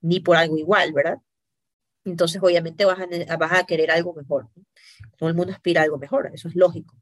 ni 0.00 0.20
por 0.20 0.36
algo 0.36 0.56
igual, 0.56 0.92
¿verdad? 0.92 1.18
Entonces, 2.04 2.40
obviamente 2.42 2.84
vas 2.84 2.98
a, 3.00 3.36
vas 3.36 3.52
a 3.52 3.64
querer 3.66 3.90
algo 3.90 4.14
mejor. 4.14 4.48
Todo 5.18 5.28
el 5.28 5.34
mundo 5.34 5.52
aspira 5.52 5.80
a 5.80 5.84
algo 5.84 5.98
mejor, 5.98 6.30
eso 6.32 6.48
es 6.48 6.54
lógico. 6.54 6.94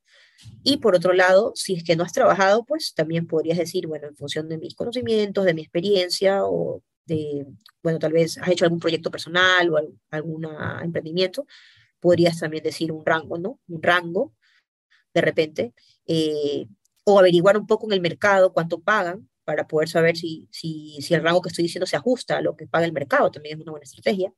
Y 0.63 0.79
por 0.79 0.95
otro 0.95 1.13
lado, 1.13 1.53
si 1.57 1.75
es 1.75 1.85
que 1.85 1.95
no 1.95 2.05
has 2.05 2.13
trabajado, 2.13 2.65
pues 2.65 2.95
también 2.95 3.27
podrías 3.27 3.59
decir, 3.59 3.87
bueno, 3.87 4.09
en 4.09 4.17
función 4.17 4.49
de 4.49 4.59
mis 4.59 4.75
conocimientos, 4.75 5.45
de 5.45 5.55
mi 5.55 5.63
experiencia 5.63 6.45
o 6.45 6.83
de, 7.07 7.47
bueno, 7.83 7.99
tal 7.99 8.13
vez 8.13 8.39
has 8.39 8.49
hecho 8.49 8.65
algún 8.65 8.81
proyecto 8.81 9.11
personal 9.11 9.71
o 9.71 9.79
algún 10.11 10.47
emprendimiento, 10.83 11.47
podrías 12.01 12.39
también 12.41 12.65
decir 12.65 12.93
un 12.93 13.05
rango, 13.07 13.39
¿no? 13.39 13.61
Un 13.69 13.83
rango, 13.83 14.35
de 15.15 15.21
repente, 15.21 15.75
eh, 16.07 16.67
o 17.05 17.19
averiguar 17.19 17.57
un 17.59 17.67
poco 17.67 17.87
en 17.87 17.93
el 17.93 18.01
mercado 18.01 18.53
cuánto 18.53 18.81
pagan 18.81 19.29
para 19.45 19.67
poder 19.67 19.89
saber 19.89 20.17
si, 20.17 20.49
si, 20.51 20.99
el 21.11 21.23
rango 21.23 21.43
que 21.43 21.49
estoy 21.49 21.65
diciendo 21.65 21.87
se 21.87 21.97
ajusta 21.97 22.39
a 22.39 22.41
lo 22.41 22.57
que 22.57 22.67
paga 22.67 22.87
el 22.87 22.93
mercado, 22.93 23.31
también 23.31 23.59
es 23.59 23.63
una 23.63 23.73
buena 23.73 23.85
estrategia. 23.85 24.33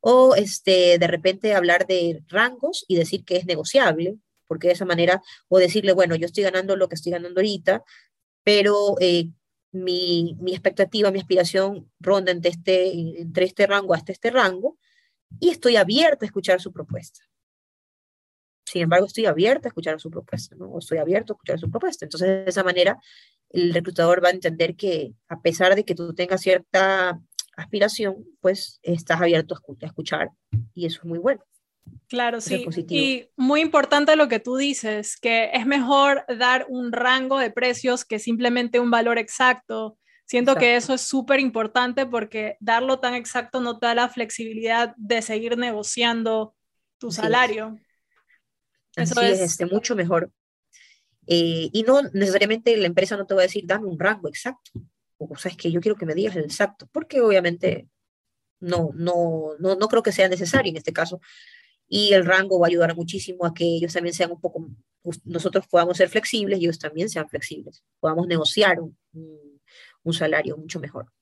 O 0.00 0.34
este, 0.36 0.98
de 0.98 1.06
repente 1.06 1.54
hablar 1.54 1.86
de 1.86 2.22
rangos 2.28 2.84
y 2.88 2.96
decir 2.96 3.24
que 3.24 3.36
es 3.36 3.46
negociable, 3.46 4.16
porque 4.46 4.68
de 4.68 4.74
esa 4.74 4.84
manera, 4.84 5.22
o 5.48 5.58
decirle, 5.58 5.92
bueno, 5.92 6.14
yo 6.16 6.26
estoy 6.26 6.44
ganando 6.44 6.76
lo 6.76 6.88
que 6.88 6.94
estoy 6.94 7.12
ganando 7.12 7.40
ahorita, 7.40 7.82
pero 8.44 8.96
eh, 9.00 9.30
mi, 9.84 10.36
mi, 10.40 10.52
expectativa, 10.52 11.10
mi 11.10 11.18
aspiración 11.18 11.90
ronda 12.00 12.32
entre 12.32 12.50
este, 12.50 12.90
entre 13.20 13.44
este 13.44 13.66
rango 13.66 13.94
hasta 13.94 14.12
este 14.12 14.30
rango, 14.30 14.78
y 15.40 15.50
estoy 15.50 15.76
abierta 15.76 16.24
a 16.24 16.26
escuchar 16.26 16.60
su 16.60 16.72
propuesta. 16.72 17.24
Sin 18.64 18.82
embargo, 18.82 19.06
estoy 19.06 19.26
abierta 19.26 19.68
a 19.68 19.70
escuchar 19.70 20.00
su 20.00 20.10
propuesta, 20.10 20.56
¿no? 20.56 20.78
Estoy 20.78 20.98
abierto 20.98 21.32
a 21.32 21.34
escuchar 21.34 21.58
su 21.58 21.70
propuesta. 21.70 22.04
Entonces, 22.04 22.28
de 22.28 22.44
esa 22.50 22.64
manera, 22.64 22.98
el 23.50 23.72
reclutador 23.72 24.22
va 24.24 24.28
a 24.28 24.32
entender 24.32 24.74
que 24.74 25.14
a 25.28 25.40
pesar 25.40 25.76
de 25.76 25.84
que 25.84 25.94
tú 25.94 26.14
tengas 26.14 26.40
cierta 26.40 27.20
aspiración, 27.56 28.24
pues 28.40 28.80
estás 28.82 29.20
abierto 29.20 29.54
a 29.54 29.86
escuchar 29.86 30.30
y 30.74 30.86
eso 30.86 31.00
es 31.00 31.04
muy 31.04 31.18
bueno. 31.18 31.42
Claro, 32.08 32.40
sí. 32.40 32.66
Y 32.88 33.28
muy 33.36 33.60
importante 33.60 34.14
lo 34.14 34.28
que 34.28 34.38
tú 34.38 34.56
dices, 34.56 35.16
que 35.16 35.50
es 35.52 35.66
mejor 35.66 36.24
dar 36.38 36.66
un 36.68 36.92
rango 36.92 37.38
de 37.38 37.50
precios 37.50 38.04
que 38.04 38.18
simplemente 38.18 38.78
un 38.78 38.90
valor 38.90 39.18
exacto. 39.18 39.98
Siento 40.24 40.56
que 40.56 40.76
eso 40.76 40.94
es 40.94 41.02
súper 41.02 41.40
importante 41.40 42.06
porque 42.06 42.56
darlo 42.60 42.98
tan 42.98 43.14
exacto 43.14 43.60
no 43.60 43.78
te 43.78 43.86
da 43.86 43.94
la 43.94 44.08
flexibilidad 44.08 44.94
de 44.96 45.22
seguir 45.22 45.56
negociando 45.56 46.54
tu 46.98 47.10
salario. 47.10 47.76
Eso 48.96 49.20
es, 49.20 49.40
este, 49.40 49.66
mucho 49.66 49.94
mejor. 49.94 50.32
Eh, 51.26 51.70
y 51.72 51.82
no 51.82 52.02
necesariamente 52.12 52.76
la 52.76 52.86
empresa 52.86 53.16
no 53.16 53.26
te 53.26 53.34
va 53.34 53.42
a 53.42 53.44
decir, 53.44 53.64
dame 53.66 53.86
un 53.86 53.98
rango 53.98 54.28
exacto. 54.28 54.70
O 55.18 55.36
sea, 55.36 55.50
es 55.50 55.56
que 55.56 55.70
yo 55.70 55.80
quiero 55.80 55.96
que 55.96 56.06
me 56.06 56.14
digas 56.14 56.36
el 56.36 56.44
exacto, 56.44 56.88
porque 56.92 57.20
obviamente 57.20 57.88
no, 58.60 58.90
no, 58.94 59.50
no, 59.58 59.74
no 59.74 59.88
creo 59.88 60.02
que 60.02 60.12
sea 60.12 60.28
necesario 60.28 60.70
en 60.70 60.76
este 60.76 60.92
caso. 60.92 61.20
Y 61.88 62.12
el 62.12 62.24
rango 62.24 62.58
va 62.58 62.66
a 62.66 62.68
ayudar 62.68 62.96
muchísimo 62.96 63.44
a 63.46 63.54
que 63.54 63.64
ellos 63.64 63.92
también 63.92 64.14
sean 64.14 64.32
un 64.32 64.40
poco, 64.40 64.68
nosotros 65.24 65.66
podamos 65.68 65.96
ser 65.96 66.08
flexibles 66.08 66.58
y 66.58 66.64
ellos 66.64 66.78
también 66.78 67.08
sean 67.08 67.28
flexibles, 67.28 67.84
podamos 68.00 68.26
negociar 68.26 68.80
un, 68.80 68.96
un 70.02 70.12
salario 70.12 70.56
mucho 70.56 70.80
mejor. 70.80 71.12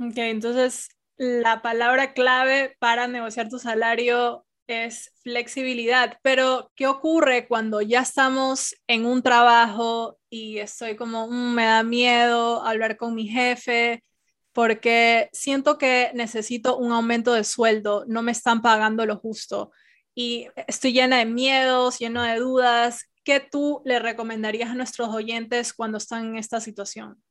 Ok, 0.00 0.16
entonces 0.16 0.88
la 1.16 1.62
palabra 1.62 2.14
clave 2.14 2.76
para 2.78 3.08
negociar 3.08 3.48
tu 3.48 3.58
salario 3.58 4.46
es 4.68 5.12
flexibilidad, 5.22 6.18
pero 6.22 6.70
¿qué 6.76 6.86
ocurre 6.86 7.48
cuando 7.48 7.80
ya 7.80 8.02
estamos 8.02 8.76
en 8.86 9.06
un 9.06 9.22
trabajo 9.22 10.18
y 10.28 10.58
estoy 10.58 10.94
como, 10.94 11.28
mm, 11.28 11.54
me 11.54 11.64
da 11.64 11.82
miedo 11.82 12.62
hablar 12.62 12.96
con 12.96 13.14
mi 13.14 13.26
jefe 13.28 14.04
porque 14.52 15.30
siento 15.32 15.78
que 15.78 16.10
necesito 16.14 16.76
un 16.76 16.92
aumento 16.92 17.32
de 17.32 17.44
sueldo, 17.44 18.04
no 18.08 18.22
me 18.22 18.32
están 18.32 18.60
pagando 18.60 19.06
lo 19.06 19.16
justo 19.16 19.70
y 20.18 20.48
estoy 20.66 20.92
llena 20.92 21.18
de 21.18 21.26
miedos, 21.26 22.00
lleno 22.00 22.24
de 22.24 22.40
dudas? 22.40 23.04
¿Qué 23.22 23.38
tú 23.38 23.82
le 23.84 24.00
recomendarías 24.00 24.68
a 24.68 24.74
nuestros 24.74 25.10
oyentes 25.10 25.72
cuando 25.72 25.98
están 25.98 26.26
en 26.26 26.36
esta 26.38 26.60
situación? 26.60 27.22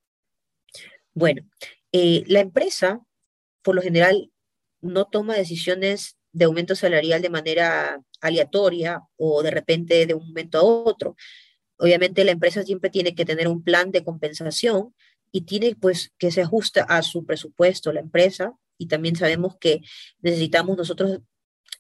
Bueno, 1.14 1.42
eh, 1.92 2.24
la 2.28 2.40
empresa, 2.40 3.02
por 3.62 3.76
lo 3.76 3.82
general, 3.82 4.32
no 4.80 5.04
toma 5.04 5.36
decisiones 5.36 6.16
de 6.32 6.46
aumento 6.46 6.76
salarial 6.76 7.22
de 7.22 7.30
manera 7.30 8.02
aleatoria 8.22 9.02
o 9.18 9.44
de 9.44 9.52
repente 9.52 10.06
de 10.06 10.14
un 10.14 10.26
momento 10.26 10.58
a 10.58 10.64
otro. 10.64 11.18
Obviamente 11.78 12.24
la 12.24 12.32
empresa 12.32 12.64
siempre 12.64 12.90
tiene 12.90 13.16
que 13.16 13.26
tener 13.26 13.50
un 13.50 13.66
plan 13.66 13.92
de 13.92 14.06
compensación 14.06 14.96
y 15.34 15.42
tiene 15.42 15.76
pues 15.76 16.14
que 16.18 16.32
se 16.32 16.42
ajusta 16.42 16.84
a 16.84 17.02
su 17.02 17.26
presupuesto 17.26 17.92
la 17.92 18.00
empresa 18.00 18.54
y 18.78 18.88
también 18.88 19.18
sabemos 19.18 19.58
que 19.60 19.82
necesitamos 20.22 20.78
nosotros 20.78 21.20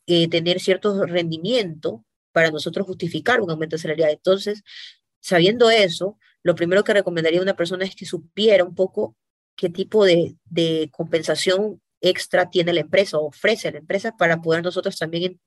eh, 0.07 0.27
tener 0.29 0.59
cierto 0.59 1.05
rendimiento 1.05 2.03
para 2.31 2.51
nosotros 2.51 2.87
justificar 2.87 3.41
un 3.41 3.51
aumento 3.51 3.77
salarial. 3.77 4.11
Entonces, 4.11 4.63
sabiendo 5.19 5.69
eso, 5.69 6.17
lo 6.43 6.55
primero 6.55 6.83
que 6.83 6.93
recomendaría 6.93 7.39
a 7.39 7.43
una 7.43 7.55
persona 7.55 7.85
es 7.85 7.95
que 7.95 8.05
supiera 8.05 8.63
un 8.63 8.75
poco 8.75 9.15
qué 9.57 9.69
tipo 9.69 10.05
de, 10.05 10.37
compensación 10.91 11.81
extra 11.99 12.49
tiene 12.49 12.73
la 12.73 12.81
empresa 12.81 13.17
o 13.17 13.27
ofrece 13.27 13.71
la 13.71 13.79
empresa 13.79 14.15
para 14.15 14.39
poder 14.41 14.63
nosotros 14.63 14.97
también, 14.97 15.41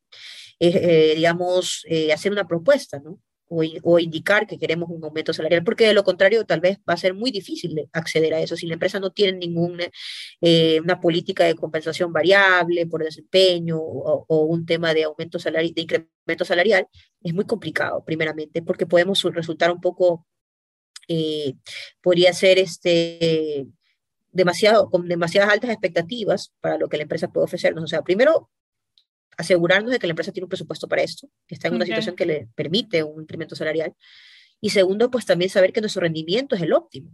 eh, 0.59 0.69
eh, 0.69 1.15
digamos, 1.17 1.85
eh, 1.89 2.13
hacer 2.13 2.33
una 2.33 2.47
propuesta, 2.47 2.99
¿no? 2.99 3.19
O, 3.53 3.99
indicar 3.99 4.47
que 4.47 4.59
queremos 4.59 4.89
un 4.91 5.03
aumento 5.03 5.33
salarial, 5.33 5.65
porque 5.65 5.85
de 5.85 5.93
lo 5.93 6.05
contrario 6.05 6.45
tal 6.47 6.61
vez 6.61 6.79
va 6.89 6.95
a 6.95 6.97
ser 6.97 7.15
muy 7.15 7.33
difícil 7.33 7.89
acceder 7.93 8.33
a 8.33 8.41
eso. 8.41 8.55
Si 8.55 8.67
la 8.69 8.75
empresa 8.75 9.01
no 9.01 9.11
tiene 9.11 9.39
ninguna 9.39 9.87
una 10.85 11.01
política 11.01 11.45
de 11.45 11.57
compensación 11.57 12.13
variable 12.13 12.87
por 12.87 13.03
desempeño 13.03 13.77
o, 13.81 14.45
un 14.45 14.65
tema 14.67 14.95
de 14.95 15.05
aumento 15.05 15.39
salarial, 15.41 15.75
de 15.75 15.83
incremento 15.83 16.45
salarial, 16.45 16.87
es 17.23 17.35
muy 17.35 17.45
complicado, 17.45 18.05
primeramente, 18.05 18.63
porque 18.63 18.87
podemos 18.87 19.23
resultar 19.25 19.73
un 19.73 19.81
poco, 19.81 20.27
podría 22.03 22.33
ser 22.33 22.59
este 22.61 23.67
demasiado, 24.33 24.91
con 24.91 25.09
demasiadas 25.09 25.51
altas 25.53 25.71
expectativas 25.71 26.53
para 26.61 26.79
lo 26.79 26.89
que 26.89 26.97
la 26.97 27.03
empresa 27.05 27.29
puede 27.29 27.47
ofrecernos. 27.47 27.85
O 27.85 27.87
sea, 27.89 28.03
primero, 28.03 28.51
asegurarnos 29.37 29.91
de 29.91 29.99
que 29.99 30.07
la 30.07 30.13
empresa 30.13 30.33
tiene 30.33 30.45
un 30.45 30.51
presupuesto 30.51 30.89
para 30.89 31.03
esto, 31.03 31.29
que 31.47 31.55
está 31.55 31.69
en 31.69 31.75
una 31.75 31.85
situación 31.85 32.17
que 32.17 32.27
le 32.27 32.49
permite 32.55 33.03
un 33.03 33.23
incremento 33.23 33.57
salarial. 33.57 33.95
Y 34.61 34.71
segundo, 34.71 35.11
pues 35.11 35.25
también 35.27 35.51
saber 35.51 35.73
que 35.73 35.81
nuestro 35.81 36.03
rendimiento 36.03 36.55
es 36.55 36.63
el 36.63 36.73
óptimo. 36.73 37.11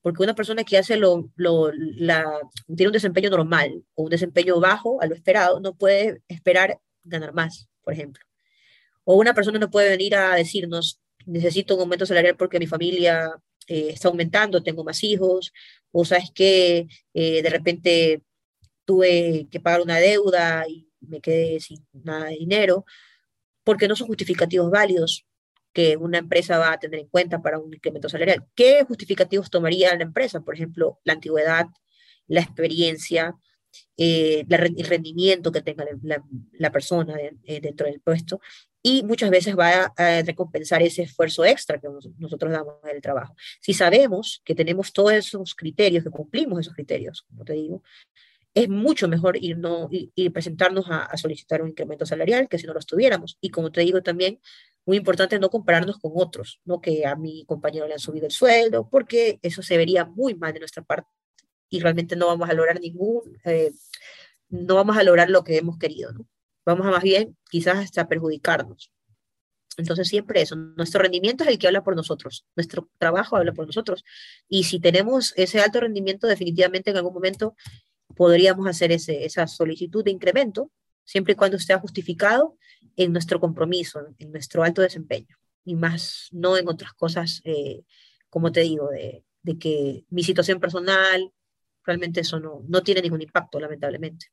Porque 0.00 0.22
una 0.22 0.34
persona 0.34 0.64
que 0.64 0.78
hace 0.78 0.96
lo, 0.96 1.30
lo, 1.36 1.70
la, 1.72 2.24
tiene 2.66 2.88
un 2.88 2.92
desempeño 2.92 3.28
normal 3.28 3.82
o 3.94 4.04
un 4.04 4.10
desempeño 4.10 4.60
bajo 4.60 5.02
a 5.02 5.06
lo 5.06 5.14
esperado, 5.14 5.60
no 5.60 5.74
puede 5.74 6.22
esperar 6.28 6.78
ganar 7.02 7.34
más, 7.34 7.68
por 7.82 7.92
ejemplo. 7.92 8.24
O 9.04 9.16
una 9.16 9.34
persona 9.34 9.58
no 9.58 9.70
puede 9.70 9.90
venir 9.90 10.14
a 10.14 10.34
decirnos, 10.34 11.00
necesito 11.26 11.74
un 11.74 11.80
aumento 11.82 12.06
salarial 12.06 12.36
porque 12.36 12.58
mi 12.58 12.66
familia 12.66 13.30
eh, 13.66 13.90
está 13.90 14.08
aumentando, 14.08 14.62
tengo 14.62 14.84
más 14.84 15.02
hijos, 15.02 15.52
o 15.90 16.04
sabes 16.04 16.30
que 16.32 16.86
eh, 17.14 17.42
de 17.42 17.50
repente 17.50 18.22
tuve 18.84 19.48
que 19.50 19.60
pagar 19.60 19.80
una 19.80 19.96
deuda 19.96 20.64
y 20.68 20.85
me 21.08 21.20
quedé 21.20 21.60
sin 21.60 21.86
nada 21.92 22.26
de 22.26 22.36
dinero, 22.36 22.84
porque 23.64 23.88
no 23.88 23.96
son 23.96 24.06
justificativos 24.06 24.70
válidos 24.70 25.26
que 25.72 25.96
una 25.96 26.18
empresa 26.18 26.58
va 26.58 26.72
a 26.72 26.78
tener 26.78 27.00
en 27.00 27.08
cuenta 27.08 27.42
para 27.42 27.58
un 27.58 27.74
incremento 27.74 28.08
salarial. 28.08 28.46
¿Qué 28.54 28.84
justificativos 28.84 29.50
tomaría 29.50 29.94
la 29.94 30.04
empresa? 30.04 30.40
Por 30.40 30.54
ejemplo, 30.54 31.00
la 31.04 31.12
antigüedad, 31.12 31.66
la 32.28 32.40
experiencia, 32.40 33.36
eh, 33.96 34.44
el 34.48 34.86
rendimiento 34.86 35.52
que 35.52 35.62
tenga 35.62 35.84
la, 36.58 36.72
persona 36.72 37.16
eh, 37.44 37.60
dentro 37.60 37.86
del 37.86 38.00
puesto 38.00 38.40
y 38.82 39.02
muchas 39.02 39.30
veces 39.30 39.58
va 39.58 39.92
a, 39.96 40.22
recompensar 40.22 40.80
ese 40.80 41.02
esfuerzo 41.02 41.44
extra 41.44 41.80
que 41.80 41.88
nosotros 42.18 42.52
damos 42.52 42.76
en 42.84 42.96
el 42.96 43.02
trabajo. 43.02 43.34
Si 43.60 43.74
sabemos 43.74 44.42
que 44.44 44.54
tenemos 44.54 44.92
todos 44.92 45.12
esos 45.12 45.54
criterios, 45.54 46.04
que 46.04 46.10
cumplimos 46.10 46.60
esos 46.60 46.74
criterios, 46.74 47.22
como 47.28 47.44
te 47.44 47.54
digo, 47.54 47.82
es 48.56 48.70
mucho 48.70 49.06
mejor 49.06 49.36
ir, 49.36 49.58
no, 49.58 49.86
ir, 49.90 50.32
presentarnos 50.32 50.86
a, 50.88 51.14
solicitar 51.18 51.60
un 51.60 51.68
incremento 51.68 52.06
salarial 52.06 52.48
que 52.48 52.58
si 52.58 52.66
no 52.66 52.72
lo 52.72 52.78
estuviéramos. 52.78 53.36
Y 53.42 53.50
como 53.50 53.70
te 53.70 53.82
digo 53.82 54.02
también, 54.02 54.40
muy 54.86 54.96
importante 54.96 55.38
no 55.38 55.50
compararnos 55.50 55.98
con 55.98 56.12
otros, 56.14 56.58
no 56.64 56.80
que 56.80 57.04
a 57.04 57.16
mi 57.16 57.44
compañero 57.44 57.86
le 57.86 57.92
han 57.92 57.98
subido 57.98 58.24
el 58.24 58.32
sueldo, 58.32 58.88
porque 58.88 59.38
eso 59.42 59.60
se 59.60 59.76
vería 59.76 60.06
muy 60.06 60.34
mal 60.36 60.54
de 60.54 60.60
nuestra 60.60 60.82
parte 60.82 61.10
y 61.68 61.80
realmente 61.80 62.16
no 62.16 62.28
vamos 62.28 62.48
a 62.48 62.54
lograr 62.54 62.80
ningún, 62.80 63.38
eh, 63.44 63.72
no 64.48 64.74
vamos 64.74 64.96
a 64.96 65.02
lograr 65.02 65.28
lo 65.28 65.44
que 65.44 65.58
hemos 65.58 65.76
querido, 65.76 66.12
¿no? 66.12 66.26
Vamos 66.64 66.86
a 66.86 66.90
más 66.92 67.02
bien 67.02 67.36
quizás 67.50 67.76
hasta 67.76 68.08
perjudicarnos. 68.08 68.90
Entonces 69.76 70.08
siempre 70.08 70.40
eso, 70.40 70.56
nuestro 70.56 71.02
rendimiento 71.02 71.44
es 71.44 71.50
el 71.50 71.58
que 71.58 71.66
habla 71.66 71.84
por 71.84 71.94
nosotros, 71.94 72.46
nuestro 72.56 72.88
trabajo 72.96 73.36
habla 73.36 73.52
por 73.52 73.66
nosotros. 73.66 74.02
Y 74.48 74.64
si 74.64 74.80
tenemos 74.80 75.34
ese 75.36 75.60
alto 75.60 75.80
rendimiento, 75.80 76.26
definitivamente 76.26 76.90
en 76.90 76.96
algún 76.96 77.12
momento 77.12 77.54
podríamos 78.16 78.66
hacer 78.66 78.90
ese, 78.90 79.24
esa 79.24 79.46
solicitud 79.46 80.02
de 80.02 80.10
incremento, 80.10 80.72
siempre 81.04 81.34
y 81.34 81.36
cuando 81.36 81.58
esté 81.58 81.74
justificado 81.76 82.56
en 82.96 83.12
nuestro 83.12 83.38
compromiso, 83.38 84.00
en 84.18 84.32
nuestro 84.32 84.64
alto 84.64 84.82
desempeño, 84.82 85.36
y 85.64 85.74
más 85.74 86.28
no 86.32 86.56
en 86.56 86.68
otras 86.68 86.94
cosas, 86.94 87.42
eh, 87.44 87.82
como 88.30 88.50
te 88.50 88.60
digo, 88.60 88.88
de, 88.88 89.22
de, 89.42 89.58
que 89.58 90.04
mi 90.08 90.22
situación 90.22 90.58
personal, 90.58 91.30
realmente 91.84 92.20
eso 92.20 92.40
no, 92.40 92.62
no 92.66 92.82
tiene 92.82 93.02
ningún 93.02 93.22
impacto, 93.22 93.60
lamentablemente. 93.60 94.26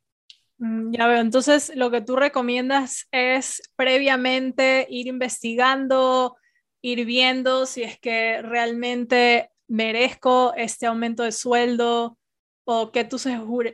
Mm, 0.57 0.93
ya 0.93 1.07
veo, 1.07 1.19
entonces 1.19 1.71
lo 1.75 1.91
que 1.91 2.01
tú 2.01 2.15
recomiendas 2.15 3.07
es 3.11 3.61
previamente 3.75 4.87
ir 4.89 5.07
investigando, 5.07 6.37
ir 6.81 7.05
viendo 7.05 7.65
si 7.65 7.83
es 7.83 7.99
que 7.99 8.41
realmente 8.41 9.51
merezco 9.67 10.53
este 10.55 10.85
aumento 10.85 11.23
de 11.23 11.31
sueldo 11.31 12.17
o 12.65 12.91
qué 12.91 13.03
tú 13.03 13.17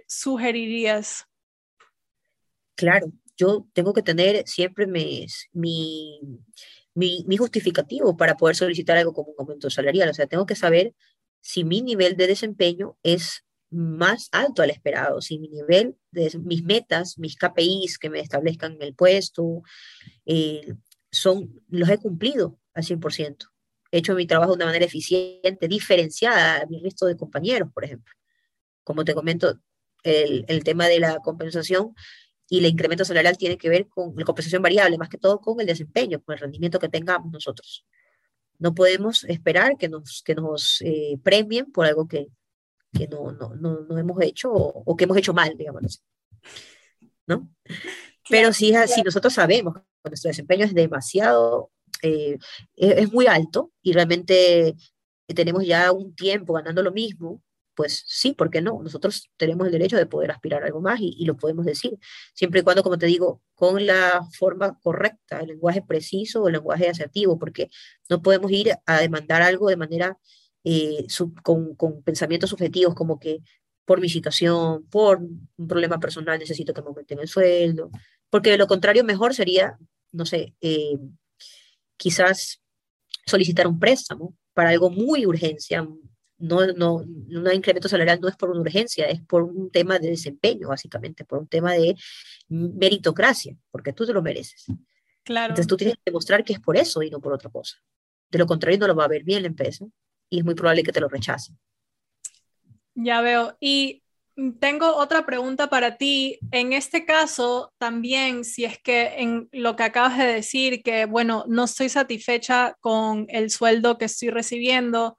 sugerirías. 0.08 1.26
Claro, 2.76 3.12
yo 3.38 3.68
tengo 3.74 3.94
que 3.94 4.02
tener 4.02 4.48
siempre 4.48 4.88
mi, 4.88 5.26
mi, 5.54 6.20
mi, 6.94 7.38
justificativo 7.38 8.18
para 8.18 8.36
poder 8.36 8.56
solicitar 8.56 8.98
algo 8.98 9.14
como 9.14 9.30
un 9.30 9.36
aumento 9.40 9.70
salarial. 9.70 10.10
O 10.10 10.14
sea, 10.14 10.28
tengo 10.28 10.46
que 10.46 10.56
saber 10.56 10.94
si 11.42 11.64
mi 11.64 11.82
nivel 11.82 12.18
de 12.18 12.28
desempeño 12.28 12.98
es 13.04 13.46
más 13.72 14.30
alto 14.32 14.62
al 14.62 14.72
esperado, 14.72 15.22
si 15.22 15.38
mi 15.40 15.48
nivel 15.48 15.96
de 16.12 16.32
mis 16.40 16.64
metas, 16.64 17.20
mis 17.20 17.36
KPIs 17.36 18.00
que 18.00 18.10
me 18.10 18.20
establezcan 18.20 18.74
en 18.74 18.82
el 18.82 18.96
puesto, 18.96 19.62
eh, 20.26 20.74
son, 21.12 21.62
los 21.70 21.90
he 21.90 21.98
cumplido 21.98 22.60
al 22.74 22.84
100%. 22.84 23.52
He 23.92 24.00
hecho 24.00 24.16
mi 24.16 24.28
trabajo 24.28 24.52
de 24.52 24.58
una 24.58 24.66
manera 24.66 24.86
eficiente, 24.86 25.68
diferenciada 25.68 26.62
a 26.62 26.66
mi 26.66 26.82
resto 26.82 27.06
de 27.06 27.18
compañeros, 27.18 27.70
por 27.74 27.84
ejemplo. 27.84 28.14
Como 28.90 29.06
te 29.06 29.14
comento, 29.14 29.60
el, 30.02 30.46
el 30.48 30.64
tema 30.64 30.88
de 30.88 31.00
la 31.00 31.20
compensación 31.20 31.94
y 32.50 32.58
el 32.58 32.66
incremento 32.66 33.06
salarial 33.06 33.38
tiene 33.38 33.56
que 33.56 33.70
ver 33.70 33.88
con 33.88 34.16
la 34.18 34.26
compensación 34.26 34.64
variable, 34.64 34.98
más 34.98 35.10
que 35.10 35.20
todo 35.20 35.40
con 35.40 35.60
el 35.62 35.68
desempeño, 35.68 36.24
con 36.24 36.34
el 36.34 36.40
rendimiento 36.40 36.80
que 36.80 36.90
tengamos 36.90 37.32
nosotros. 37.32 37.86
No 38.58 38.74
podemos 38.74 39.26
esperar 39.26 39.78
que 39.78 39.90
nos, 39.90 40.24
que 40.26 40.34
nos 40.34 40.82
eh, 40.82 41.20
premien 41.22 41.72
por 41.72 41.86
algo 41.86 42.08
que, 42.08 42.30
que 42.92 43.08
no, 43.08 43.32
no, 43.32 43.54
no, 43.54 43.82
no, 43.82 43.98
hemos 44.00 44.20
hecho 44.24 44.52
o, 44.52 44.96
que 44.96 45.04
hemos 45.04 45.18
hecho 45.18 45.36
mal, 45.36 45.56
digamos 45.56 45.86
así. 45.86 46.00
¿No? 47.28 47.48
Pero 48.28 48.52
si, 48.54 48.74
si 48.88 49.04
nosotros 49.04 49.32
sabemos 49.32 49.76
que 49.76 50.10
nuestro 50.10 50.30
desempeño 50.30 50.66
es 50.66 50.74
demasiado, 50.74 51.70
eh, 52.02 52.40
es, 52.76 53.14
muy 53.14 53.28
alto 53.28 53.72
y 53.84 53.94
realmente 53.94 54.76
tenemos 55.28 55.64
ya 55.68 55.92
un 55.92 56.16
tiempo 56.16 56.54
ganando 56.54 56.82
lo 56.82 56.92
mismo, 56.92 57.44
pues 57.80 58.04
sí, 58.08 58.34
¿por 58.34 58.50
qué 58.50 58.62
no? 58.62 58.84
Nosotros 58.84 59.32
tenemos 59.38 59.66
el 59.66 59.72
derecho 59.72 59.96
de 59.96 60.06
poder 60.06 60.32
aspirar 60.32 60.64
a 60.64 60.66
algo 60.66 60.82
más 60.82 61.00
y, 61.00 61.24
lo 61.24 61.38
podemos 61.38 61.66
decir, 61.66 61.98
siempre 62.34 62.60
y 62.60 62.64
cuando, 62.64 62.84
como 62.84 62.98
te 62.98 63.06
digo, 63.06 63.42
con 63.56 63.86
la 63.86 64.22
forma 64.38 64.78
correcta, 64.82 65.40
el 65.40 65.48
lenguaje 65.48 65.82
preciso 65.82 66.46
el 66.48 66.56
lenguaje 66.56 66.90
asertivo, 66.90 67.40
porque 67.40 67.70
no 68.10 68.22
podemos 68.22 68.52
ir 68.52 68.74
a 68.86 69.00
demandar 69.00 69.42
algo 69.42 69.70
de 69.70 69.78
manera 69.78 70.18
eh, 70.66 71.08
con, 71.42 71.74
con, 71.76 72.04
pensamientos 72.04 72.50
subjetivos 72.50 72.96
como 72.96 73.18
que 73.18 73.40
por 73.86 74.02
mi 74.02 74.10
situación, 74.10 74.86
por 74.90 75.20
un 75.20 75.68
problema 75.70 76.02
personal 76.02 76.38
necesito 76.38 76.74
que 76.74 76.82
me 76.82 76.90
aumenten 76.90 77.20
el 77.20 77.30
sueldo, 77.30 77.92
porque 78.30 78.52
de 78.52 78.58
lo 78.58 78.68
contrario 78.68 79.06
mejor 79.06 79.34
sería, 79.34 79.78
no 80.12 80.26
sé, 80.26 80.54
eh, 80.60 80.98
quizás 81.96 82.62
solicitar 83.26 83.68
un 83.68 83.80
préstamo 83.80 84.36
para 84.54 84.72
algo 84.72 84.90
muy 84.90 85.26
urgencia, 85.26 85.88
no, 86.40 86.66
no, 86.68 86.96
un 86.96 87.54
incremento 87.54 87.90
salarial 87.90 88.20
no 88.22 88.28
es 88.28 88.36
por 88.36 88.50
una 88.50 88.62
urgencia, 88.62 89.06
es 89.06 89.22
por 89.22 89.44
un 89.44 89.70
tema 89.70 90.00
de 90.00 90.10
desempeño, 90.10 90.70
básicamente, 90.70 91.26
por 91.26 91.40
un 91.40 91.48
tema 91.48 91.74
de 91.74 91.96
meritocracia, 92.48 93.56
porque 93.72 93.94
tú 93.94 94.06
te 94.06 94.14
lo 94.14 94.22
mereces. 94.22 94.66
Claro. 95.24 95.52
Entonces 95.52 95.68
tú 95.68 95.78
tienes 95.78 95.96
que 95.98 96.04
demostrar 96.06 96.44
que 96.44 96.54
es 96.54 96.60
por 96.60 96.78
eso 96.78 97.04
y 97.04 97.10
no 97.10 97.20
por 97.20 97.34
otra 97.34 97.50
cosa. 97.50 97.78
De 98.30 98.40
lo 98.40 98.48
contrario, 98.48 98.80
no 98.80 98.88
lo 98.88 98.96
va 98.96 99.06
a 99.06 99.10
ver 99.10 99.24
bien 99.24 99.44
la 99.44 99.48
empresa 99.48 99.86
y 100.30 100.40
es 100.40 100.46
muy 100.46 100.56
probable 100.56 100.84
que 100.84 100.92
te 100.92 101.02
lo 101.02 101.10
rechacen. 101.10 101.58
Ya 102.96 103.22
veo. 103.22 103.58
Y 103.60 104.04
tengo 104.60 104.96
otra 104.96 105.26
pregunta 105.26 105.70
para 105.70 105.98
ti. 105.98 106.40
En 106.52 106.74
este 106.74 107.06
caso, 107.06 107.74
también, 107.78 108.44
si 108.44 108.66
es 108.66 108.80
que 108.80 109.16
en 109.18 109.50
lo 109.52 109.76
que 109.76 109.84
acabas 109.84 110.18
de 110.18 110.26
decir, 110.26 110.82
que 110.84 111.06
bueno, 111.06 111.46
no 111.48 111.66
estoy 111.66 111.90
satisfecha 111.90 112.78
con 112.80 113.26
el 113.30 113.50
sueldo 113.50 113.98
que 113.98 114.06
estoy 114.06 114.30
recibiendo, 114.30 115.18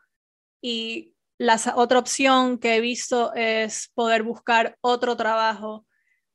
y 0.61 1.14
la 1.38 1.59
otra 1.75 1.99
opción 1.99 2.59
que 2.59 2.77
he 2.77 2.81
visto 2.81 3.33
es 3.35 3.90
poder 3.94 4.23
buscar 4.23 4.77
otro 4.83 5.16
trabajo, 5.16 5.87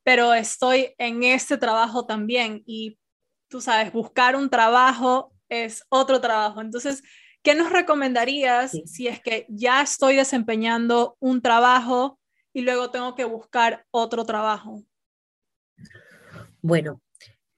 pero 0.02 0.34
estoy 0.34 0.94
en 0.98 1.22
este 1.22 1.56
trabajo 1.58 2.06
también 2.06 2.62
y 2.66 2.98
tú 3.48 3.60
sabes, 3.60 3.92
buscar 3.92 4.34
un 4.34 4.50
trabajo 4.50 5.32
es 5.48 5.84
otro 5.88 6.20
trabajo. 6.20 6.60
Entonces, 6.60 7.02
¿qué 7.42 7.54
nos 7.54 7.70
recomendarías 7.70 8.72
si 8.84 9.06
es 9.06 9.20
que 9.20 9.46
ya 9.48 9.82
estoy 9.82 10.16
desempeñando 10.16 11.16
un 11.20 11.40
trabajo 11.40 12.18
y 12.52 12.62
luego 12.62 12.90
tengo 12.90 13.14
que 13.14 13.24
buscar 13.24 13.86
otro 13.92 14.24
trabajo? 14.24 14.82
Bueno, 16.62 17.00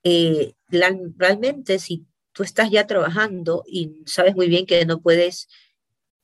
eh, 0.02 0.54
realmente 0.68 1.78
si 1.78 2.06
tú 2.32 2.42
estás 2.42 2.70
ya 2.70 2.86
trabajando 2.86 3.64
y 3.66 4.02
sabes 4.04 4.36
muy 4.36 4.48
bien 4.48 4.66
que 4.66 4.84
no 4.84 5.00
puedes 5.00 5.48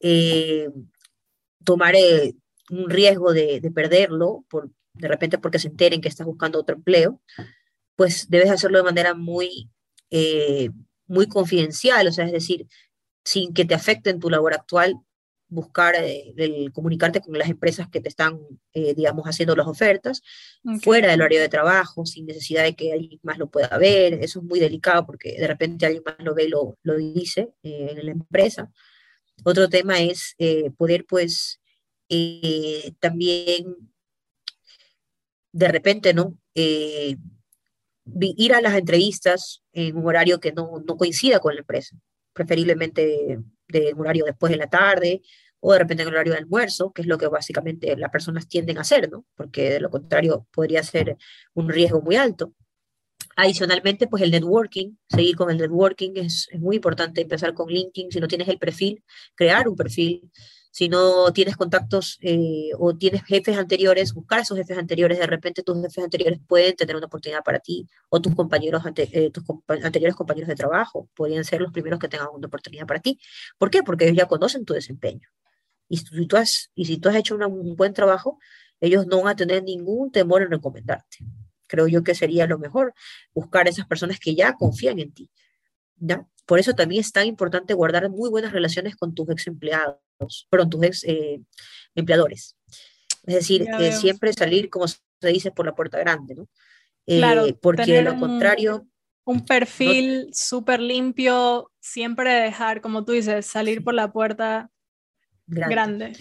eh, 0.06 0.68
tomar 1.64 1.96
eh, 1.96 2.34
un 2.68 2.90
riesgo 2.90 3.32
de, 3.32 3.72
perderlo, 3.74 4.44
por, 4.50 4.70
de 4.92 5.08
repente 5.08 5.38
porque 5.38 5.58
se 5.58 5.68
enteren 5.68 6.02
que 6.02 6.10
estás 6.10 6.26
buscando 6.26 6.60
otro 6.60 6.76
empleo, 6.76 7.22
pues 7.96 8.28
debes 8.28 8.50
hacerlo 8.50 8.76
de 8.76 8.84
manera 8.84 9.14
muy, 9.14 9.70
eh, 10.10 10.68
muy 11.06 11.26
confidencial, 11.26 12.06
o 12.06 12.12
sea, 12.12 12.26
es 12.26 12.32
decir, 12.32 12.66
sin 13.24 13.54
que 13.54 13.64
te 13.64 13.74
afecte 13.74 14.10
en 14.10 14.20
tu 14.20 14.28
labor 14.28 14.52
actual, 14.52 15.00
buscar, 15.48 15.94
el 15.96 16.70
comunicarte 16.74 17.22
con 17.22 17.38
las 17.38 17.48
empresas 17.48 17.88
que 17.88 18.00
te 18.00 18.10
están, 18.10 18.40
digamos, 18.74 19.24
haciendo 19.24 19.56
las 19.56 19.68
ofertas, 19.68 20.20
fuera 20.82 21.08
del 21.08 21.20
horario 21.20 21.40
de 21.40 21.48
trabajo, 21.48 22.04
sin 22.04 22.26
necesidad 22.26 22.64
de 22.64 22.74
que 22.74 22.92
alguien 22.92 23.20
más 23.22 23.38
lo 23.38 23.48
pueda 23.48 23.78
ver. 23.78 24.14
Eso 24.14 24.40
es 24.40 24.44
muy 24.44 24.58
delicado 24.58 25.06
porque 25.06 25.36
de 25.38 25.46
repente 25.46 25.86
alguien 25.86 26.02
más 26.04 26.16
lo 26.18 26.34
ve 26.34 26.44
y 26.44 26.48
lo, 26.48 26.76
lo 26.82 26.96
dice 26.96 27.54
en 27.62 28.04
la 28.04 28.12
empresa. 28.12 28.70
Otro 29.42 29.68
tema 29.68 30.00
es 30.00 30.34
eh, 30.38 30.70
poder, 30.76 31.04
pues, 31.06 31.60
eh, 32.08 32.92
también 33.00 33.76
de 35.52 35.68
repente, 35.68 36.14
¿no? 36.14 36.36
Eh, 36.54 37.16
ir 38.20 38.54
a 38.54 38.60
las 38.60 38.74
entrevistas 38.74 39.62
en 39.72 39.96
un 39.96 40.06
horario 40.06 40.40
que 40.40 40.52
no, 40.52 40.82
no 40.86 40.96
coincida 40.96 41.40
con 41.40 41.54
la 41.54 41.60
empresa, 41.60 41.96
preferiblemente 42.32 43.38
de, 43.68 43.94
un 43.94 44.00
horario 44.00 44.24
después 44.24 44.50
de 44.50 44.58
la 44.58 44.68
tarde 44.68 45.22
o 45.60 45.72
de 45.72 45.78
repente 45.78 46.02
en 46.02 46.08
el 46.10 46.14
horario 46.14 46.34
de 46.34 46.40
almuerzo, 46.40 46.92
que 46.92 47.02
es 47.02 47.08
lo 47.08 47.16
que 47.16 47.28
básicamente 47.28 47.96
las 47.96 48.10
personas 48.10 48.46
tienden 48.48 48.78
a 48.78 48.82
hacer, 48.82 49.10
¿no? 49.10 49.24
Porque 49.34 49.70
de 49.70 49.80
lo 49.80 49.90
contrario 49.90 50.46
podría 50.52 50.82
ser 50.82 51.16
un 51.54 51.68
riesgo 51.70 52.02
muy 52.02 52.16
alto. 52.16 52.52
Adicionalmente, 53.36 54.06
pues 54.06 54.22
el 54.22 54.30
networking, 54.30 54.96
seguir 55.08 55.36
con 55.36 55.50
el 55.50 55.58
networking 55.58 56.12
es, 56.16 56.48
muy 56.58 56.76
importante, 56.76 57.20
empezar 57.20 57.54
con 57.54 57.68
LinkedIn, 57.68 58.10
si 58.10 58.20
no 58.20 58.28
tienes 58.28 58.48
el 58.48 58.58
perfil, 58.58 59.02
crear 59.34 59.68
un 59.68 59.76
perfil, 59.76 60.30
si 60.70 60.88
no 60.88 61.32
tienes 61.32 61.56
contactos 61.56 62.18
eh, 62.20 62.70
o 62.78 62.96
tienes 62.96 63.22
jefes 63.24 63.56
anteriores, 63.56 64.12
buscar 64.12 64.40
a 64.40 64.42
esos 64.42 64.58
jefes 64.58 64.76
anteriores, 64.76 65.18
de 65.18 65.26
repente 65.26 65.62
tus 65.62 65.80
jefes 65.80 66.04
anteriores 66.04 66.40
pueden 66.48 66.74
tener 66.74 66.96
una 66.96 67.06
oportunidad 67.06 67.44
para 67.44 67.60
ti, 67.60 67.86
o 68.08 68.20
tus 68.20 68.34
compañeros, 68.34 68.82
eh, 68.96 69.30
tus 69.30 69.44
anteriores 69.68 70.16
compañeros 70.16 70.48
de 70.48 70.56
trabajo 70.56 71.08
podrían 71.14 71.44
ser 71.44 71.60
los 71.60 71.72
primeros 71.72 72.00
que 72.00 72.08
tengan 72.08 72.28
una 72.32 72.48
oportunidad 72.48 72.86
para 72.86 73.00
ti. 73.00 73.20
¿Por 73.58 73.70
qué? 73.70 73.82
Porque 73.82 74.04
ellos 74.06 74.16
ya 74.16 74.26
conocen 74.26 74.64
tu 74.64 74.74
desempeño. 74.74 75.28
Y 75.88 75.98
si 75.98 76.26
tú 76.98 77.08
has 77.08 77.16
hecho 77.16 77.36
un 77.36 77.76
buen 77.76 77.92
trabajo, 77.92 78.38
ellos 78.80 79.06
no 79.06 79.22
van 79.22 79.28
a 79.28 79.36
tener 79.36 79.62
ningún 79.62 80.10
temor 80.10 80.42
en 80.42 80.50
recomendarte. 80.50 81.18
Creo 81.74 81.88
yo 81.88 82.04
que 82.04 82.14
sería 82.14 82.46
lo 82.46 82.56
mejor 82.56 82.94
buscar 83.34 83.66
a 83.66 83.70
esas 83.70 83.86
personas 83.86 84.20
que 84.20 84.36
ya 84.36 84.52
confían 84.52 85.00
en 85.00 85.12
ti. 85.12 85.28
¿ya? 85.96 86.24
Por 86.46 86.60
eso 86.60 86.72
también 86.74 87.00
es 87.00 87.10
tan 87.10 87.26
importante 87.26 87.74
guardar 87.74 88.08
muy 88.10 88.30
buenas 88.30 88.52
relaciones 88.52 88.94
con 88.94 89.12
tus 89.12 89.28
ex 89.30 89.48
empleados, 89.48 89.98
perdón, 90.48 90.70
tus 90.70 90.84
ex 90.84 91.04
eh, 91.04 91.40
empleadores. 91.96 92.56
Es 93.24 93.34
decir, 93.34 93.66
eh, 93.80 93.90
siempre 93.90 94.32
salir, 94.32 94.70
como 94.70 94.86
se 94.86 95.00
dice, 95.22 95.50
por 95.50 95.66
la 95.66 95.74
puerta 95.74 95.98
grande, 95.98 96.36
¿no? 96.36 96.48
claro, 97.06 97.46
porque 97.60 97.92
de 97.92 98.02
lo 98.02 98.18
contrario... 98.20 98.86
Un 99.24 99.44
perfil 99.44 100.28
súper 100.32 100.80
limpio, 100.80 101.72
siempre 101.80 102.30
dejar, 102.30 102.80
como 102.80 103.04
tú 103.04 103.12
dices, 103.12 103.46
salir 103.46 103.82
por 103.82 103.94
la 103.94 104.12
puerta 104.12 104.70
grande. 105.46 106.12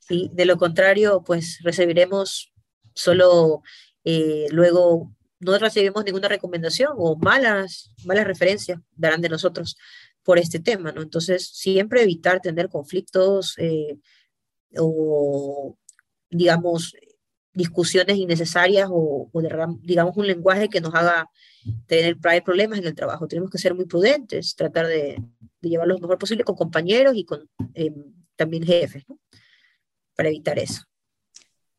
Sí, 0.00 0.30
de 0.32 0.46
lo 0.46 0.56
contrario, 0.56 1.22
pues 1.26 1.58
recibiremos 1.62 2.54
solo 2.94 3.62
eh, 4.06 4.46
luego 4.50 5.12
no 5.40 5.58
recibimos 5.58 6.04
ninguna 6.04 6.28
recomendación 6.28 6.92
o 6.96 7.16
malas, 7.16 7.90
malas 8.04 8.24
referencias 8.24 8.78
darán 8.92 9.20
de 9.20 9.28
nosotros 9.28 9.76
por 10.22 10.38
este 10.38 10.60
tema, 10.60 10.92
¿no? 10.92 11.02
Entonces, 11.02 11.48
siempre 11.48 12.02
evitar 12.02 12.40
tener 12.40 12.68
conflictos 12.68 13.54
eh, 13.58 13.98
o, 14.78 15.76
digamos, 16.30 16.94
discusiones 17.52 18.16
innecesarias 18.16 18.88
o, 18.92 19.28
digamos, 19.82 20.16
un 20.16 20.26
lenguaje 20.28 20.68
que 20.68 20.80
nos 20.80 20.94
haga 20.94 21.28
tener 21.86 22.16
problemas 22.44 22.78
en 22.78 22.86
el 22.86 22.94
trabajo. 22.94 23.26
Tenemos 23.26 23.50
que 23.50 23.58
ser 23.58 23.74
muy 23.74 23.86
prudentes, 23.86 24.54
tratar 24.54 24.86
de, 24.86 25.20
de 25.60 25.68
llevarlo 25.68 25.94
lo 25.94 26.00
mejor 26.00 26.18
posible 26.18 26.44
con 26.44 26.54
compañeros 26.54 27.14
y 27.16 27.24
con 27.24 27.48
eh, 27.74 27.92
también 28.36 28.62
jefes. 28.64 29.04
Para 30.14 30.28
evitar 30.28 30.58
eso. 30.60 30.82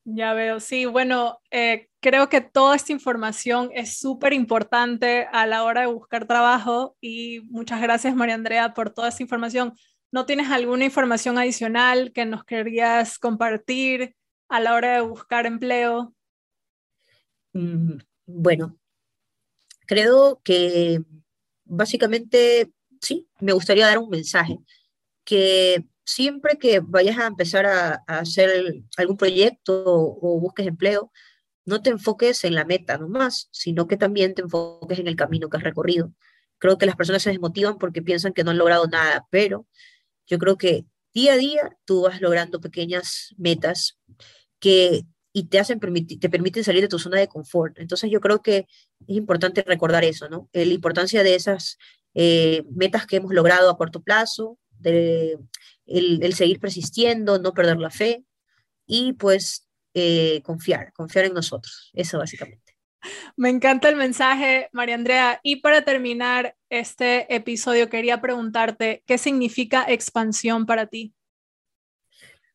Ya 0.09 0.33
veo, 0.33 0.61
sí, 0.61 0.85
bueno, 0.85 1.41
eh, 1.51 1.89
creo 1.99 2.29
que 2.29 2.39
toda 2.39 2.77
esta 2.77 2.93
información 2.93 3.71
es 3.73 3.99
súper 3.99 4.31
importante 4.31 5.27
a 5.33 5.45
la 5.45 5.65
hora 5.65 5.81
de 5.81 5.87
buscar 5.87 6.25
trabajo 6.25 6.95
y 7.01 7.41
muchas 7.49 7.81
gracias 7.81 8.15
María 8.15 8.35
Andrea 8.35 8.73
por 8.73 8.89
toda 8.89 9.09
esta 9.09 9.21
información. 9.21 9.73
¿No 10.09 10.25
tienes 10.25 10.49
alguna 10.49 10.85
información 10.85 11.37
adicional 11.37 12.13
que 12.13 12.25
nos 12.25 12.45
querías 12.45 13.19
compartir 13.19 14.15
a 14.47 14.61
la 14.61 14.75
hora 14.75 14.93
de 14.93 15.01
buscar 15.01 15.45
empleo? 15.45 16.15
Mm, 17.51 17.97
bueno, 18.27 18.77
creo 19.87 20.39
que 20.41 21.01
básicamente 21.65 22.71
sí, 23.01 23.27
me 23.41 23.51
gustaría 23.51 23.87
dar 23.87 23.97
un 23.97 24.09
mensaje 24.09 24.57
que 25.25 25.83
siempre 26.07 26.57
que 26.57 26.79
vayas 26.79 27.17
a 27.19 27.27
empezar 27.27 27.65
a, 27.65 27.95
hacer 28.07 28.81
algún 28.95 29.17
proyecto 29.17 29.83
o, 29.85 30.39
busques 30.39 30.65
empleo, 30.65 31.11
no 31.65 31.81
te 31.81 31.89
enfoques 31.89 32.45
en 32.45 32.55
la 32.55 32.63
meta 32.63 32.97
nomás, 32.97 33.49
sino 33.51 33.87
que 33.87 33.97
también 33.97 34.33
te 34.33 34.41
enfoques 34.41 34.99
en 34.99 35.07
el 35.07 35.17
camino 35.17 35.49
que 35.49 35.57
has 35.57 35.63
recorrido. 35.63 36.13
Creo 36.59 36.77
que 36.77 36.85
las 36.85 36.95
personas 36.95 37.21
se 37.23 37.29
desmotivan 37.31 37.77
porque 37.77 38.01
piensan 38.01 38.33
que 38.33 38.43
no 38.45 38.51
han 38.51 38.57
logrado 38.57 38.87
nada, 38.87 39.27
pero 39.29 39.67
yo 40.25 40.39
creo 40.39 40.57
que 40.57 40.85
día 41.13 41.33
a 41.33 41.37
día 41.37 41.77
tú 41.85 42.03
vas 42.03 42.21
logrando 42.21 42.61
pequeñas 42.61 43.35
metas 43.37 43.99
que 44.59 45.03
y 45.33 45.43
te 45.49 45.59
hacen 45.59 45.79
te 45.79 46.29
permiten 46.29 46.63
salir 46.63 46.81
de 46.81 46.87
tu 46.87 46.99
zona 46.99 47.19
de 47.19 47.27
confort. 47.27 47.77
Entonces 47.79 48.09
yo 48.09 48.21
creo 48.21 48.41
que 48.41 48.65
es 49.07 49.15
importante 49.15 49.61
recordar 49.61 50.03
eso, 50.03 50.29
¿no? 50.29 50.49
La 50.53 50.63
importancia 50.63 51.21
de 51.21 51.35
esas 51.35 51.77
eh, 52.15 52.63
metas 52.71 53.05
que 53.05 53.17
hemos 53.17 53.33
logrado 53.33 53.69
a 53.69 53.77
corto 53.77 54.01
plazo, 54.01 54.57
de 54.79 55.37
el, 55.87 56.33
seguir 56.33 56.59
persistiendo, 56.59 57.39
no 57.39 57.53
perder 57.53 57.77
la 57.77 57.89
fe 57.89 58.23
y 58.85 59.13
pues 59.13 59.67
eh, 59.93 60.41
confiar, 60.43 60.93
confiar 60.93 61.25
en 61.25 61.33
nosotros. 61.33 61.89
Eso 61.93 62.19
básicamente. 62.19 62.77
Me 63.35 63.49
encanta 63.49 63.89
el 63.89 63.95
mensaje, 63.95 64.69
María 64.73 64.95
Andrea. 64.95 65.39
Y 65.43 65.57
para 65.57 65.83
terminar 65.83 66.55
este 66.69 67.33
episodio, 67.33 67.89
quería 67.89 68.21
preguntarte, 68.21 69.03
¿qué 69.05 69.17
significa 69.17 69.85
expansión 69.87 70.65
para 70.65 70.87
ti? 70.87 71.13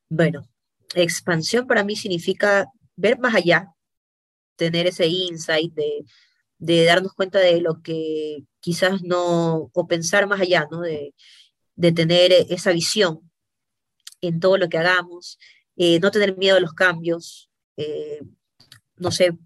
Bueno, 0.08 0.46
expansión 0.94 1.66
para 1.66 1.84
mí 1.84 1.96
significa 1.96 2.66
ver 2.96 3.18
más 3.18 3.34
allá, 3.34 3.68
tener 4.56 4.86
ese 4.86 5.06
insight 5.06 5.72
de, 5.72 6.04
de 6.58 6.84
darnos 6.84 7.14
cuenta 7.14 7.38
de 7.38 7.60
lo 7.60 7.80
que 7.82 8.44
quizás 8.60 9.02
no, 9.02 9.70
o 9.72 9.86
pensar 9.86 10.26
más 10.26 10.40
allá, 10.40 10.66
¿no? 10.70 10.80
De, 10.80 11.14
de 11.74 11.92
tener 11.92 12.32
esa 12.32 12.72
visión 12.72 13.30
en 14.20 14.40
todo 14.40 14.56
lo 14.56 14.68
que 14.68 14.78
hagamos, 14.78 15.38
eh, 15.76 15.98
no 16.00 16.10
tener 16.10 16.36
miedo 16.36 16.56
a 16.56 16.60
los 16.60 16.74
cambios, 16.74 17.50
eh, 17.76 18.22
no 18.96 19.10
sé, 19.10 19.36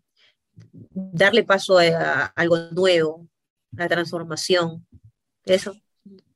darle 0.90 1.44
paso 1.44 1.78
a, 1.78 2.26
algo 2.36 2.58
nuevo, 2.72 3.28
a 3.76 3.82
la 3.82 3.88
transformación. 3.88 4.86
Eso 5.44 5.74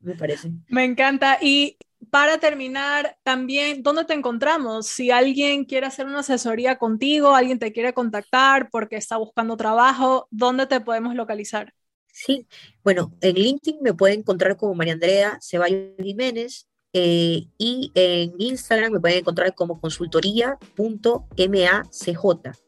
me 0.01 0.15
parece. 0.15 0.51
Me 0.69 0.85
encanta. 0.85 1.39
Y 1.41 1.77
para 2.11 2.39
terminar, 2.39 3.19
también, 3.23 3.83
¿dónde 3.83 4.05
te 4.05 4.15
encontramos? 4.15 4.87
Si 4.87 5.11
alguien 5.11 5.65
quiere 5.65 5.87
hacer 5.87 6.07
una 6.07 6.21
asesoría 6.21 6.79
contigo, 6.79 7.35
alguien 7.35 7.59
te 7.59 7.73
quiere 7.73 7.93
contactar 7.93 8.71
porque 8.71 8.97
está 8.97 9.17
buscando 9.17 9.57
trabajo, 9.57 10.27
¿dónde 10.31 10.67
te 10.67 10.81
podemos 10.81 11.15
localizar? 11.15 11.75
Sí, 12.23 12.47
bueno, 12.85 13.15
en 13.23 13.35
LinkedIn 13.35 13.79
me 13.81 13.95
pueden 13.95 14.21
encontrar 14.21 14.59
como 14.59 14.75
María 14.75 14.93
Andrea 14.93 15.39
Ceballos 15.41 15.95
Jiménez 15.99 16.69
eh, 16.93 17.47
y 17.57 17.91
en 17.95 18.35
Instagram 18.37 18.93
me 18.93 19.01
pueden 19.01 19.21
encontrar 19.21 19.55
como 19.55 19.81
consultoría.macj. 19.81 22.59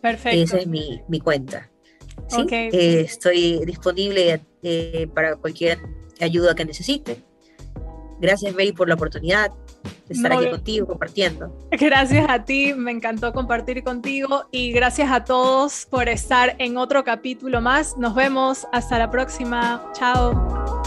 Perfecto. 0.00 0.38
Esa 0.38 0.58
es 0.58 0.66
mi, 0.66 1.02
mi 1.06 1.20
cuenta. 1.20 1.70
¿sí? 2.28 2.46
Eh, 2.50 3.00
estoy 3.00 3.62
disponible 3.66 4.40
eh, 4.62 5.06
para 5.14 5.36
cualquier 5.36 5.80
ayuda 6.18 6.54
que 6.54 6.64
necesite. 6.64 7.22
Gracias, 8.20 8.54
Mary, 8.54 8.72
por 8.72 8.88
la 8.88 8.94
oportunidad 8.94 9.52
estar 10.08 10.32
aquí 10.32 10.50
contigo 10.50 10.86
compartiendo. 10.86 11.52
Gracias 11.70 12.26
a 12.28 12.44
ti, 12.44 12.74
me 12.74 12.90
encantó 12.90 13.32
compartir 13.32 13.82
contigo 13.84 14.46
y 14.50 14.72
gracias 14.72 15.10
a 15.10 15.24
todos 15.24 15.86
por 15.86 16.08
estar 16.08 16.56
en 16.58 16.76
otro 16.76 17.04
capítulo 17.04 17.60
más. 17.60 17.96
Nos 17.96 18.14
vemos, 18.14 18.66
hasta 18.72 18.98
la 18.98 19.10
próxima, 19.10 19.84
chao. 19.92 20.78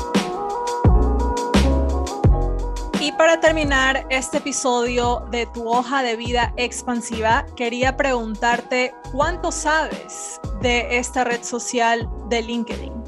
Y 3.00 3.12
para 3.14 3.40
terminar 3.40 4.06
este 4.12 4.38
episodio 4.38 5.26
de 5.32 5.48
tu 5.48 5.68
hoja 5.68 6.04
de 6.04 6.16
vida 6.16 6.54
expansiva, 6.56 7.48
quería 7.56 7.98
preguntarte 7.98 8.94
cuánto 9.12 9.52
sabes 9.52 10.40
de 10.62 11.00
esta 11.00 11.24
red 11.24 11.44
social 11.44 12.08
de 12.30 12.44
LinkedIn. 12.44 13.01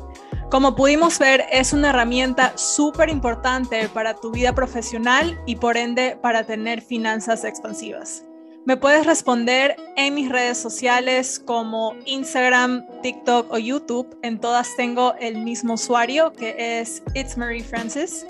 Como 0.53 0.75
pudimos 0.75 1.17
ver, 1.17 1.45
es 1.51 1.73
una 1.73 1.89
herramienta 1.89 2.55
súper 2.59 3.09
importante 3.09 3.89
para 3.89 4.13
tu 4.13 4.29
vida 4.29 4.53
profesional 4.53 5.41
y 5.47 5.55
por 5.55 5.77
ende 5.77 6.15
para 6.21 6.45
tener 6.45 6.83
finanzas 6.83 7.43
expansivas. 7.43 8.23
Me 8.63 8.77
puedes 8.77 9.07
responder 9.07 9.75
en 9.97 10.13
mis 10.13 10.29
redes 10.29 10.59
sociales 10.59 11.41
como 11.43 11.95
Instagram, 12.05 12.85
TikTok 13.01 13.51
o 13.51 13.57
YouTube. 13.57 14.15
En 14.21 14.39
todas 14.39 14.75
tengo 14.75 15.15
el 15.19 15.39
mismo 15.39 15.73
usuario 15.73 16.31
que 16.33 16.55
es 16.79 17.01
It's 17.15 17.35
Marie 17.35 17.63
Francis. 17.63 18.23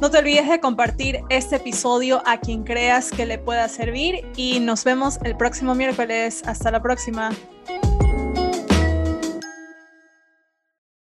No 0.00 0.10
te 0.10 0.18
olvides 0.18 0.48
de 0.48 0.58
compartir 0.58 1.20
este 1.28 1.54
episodio 1.54 2.20
a 2.26 2.38
quien 2.38 2.64
creas 2.64 3.12
que 3.12 3.26
le 3.26 3.38
pueda 3.38 3.68
servir 3.68 4.26
y 4.34 4.58
nos 4.58 4.82
vemos 4.82 5.20
el 5.22 5.36
próximo 5.36 5.76
miércoles. 5.76 6.42
Hasta 6.46 6.72
la 6.72 6.82
próxima. 6.82 7.30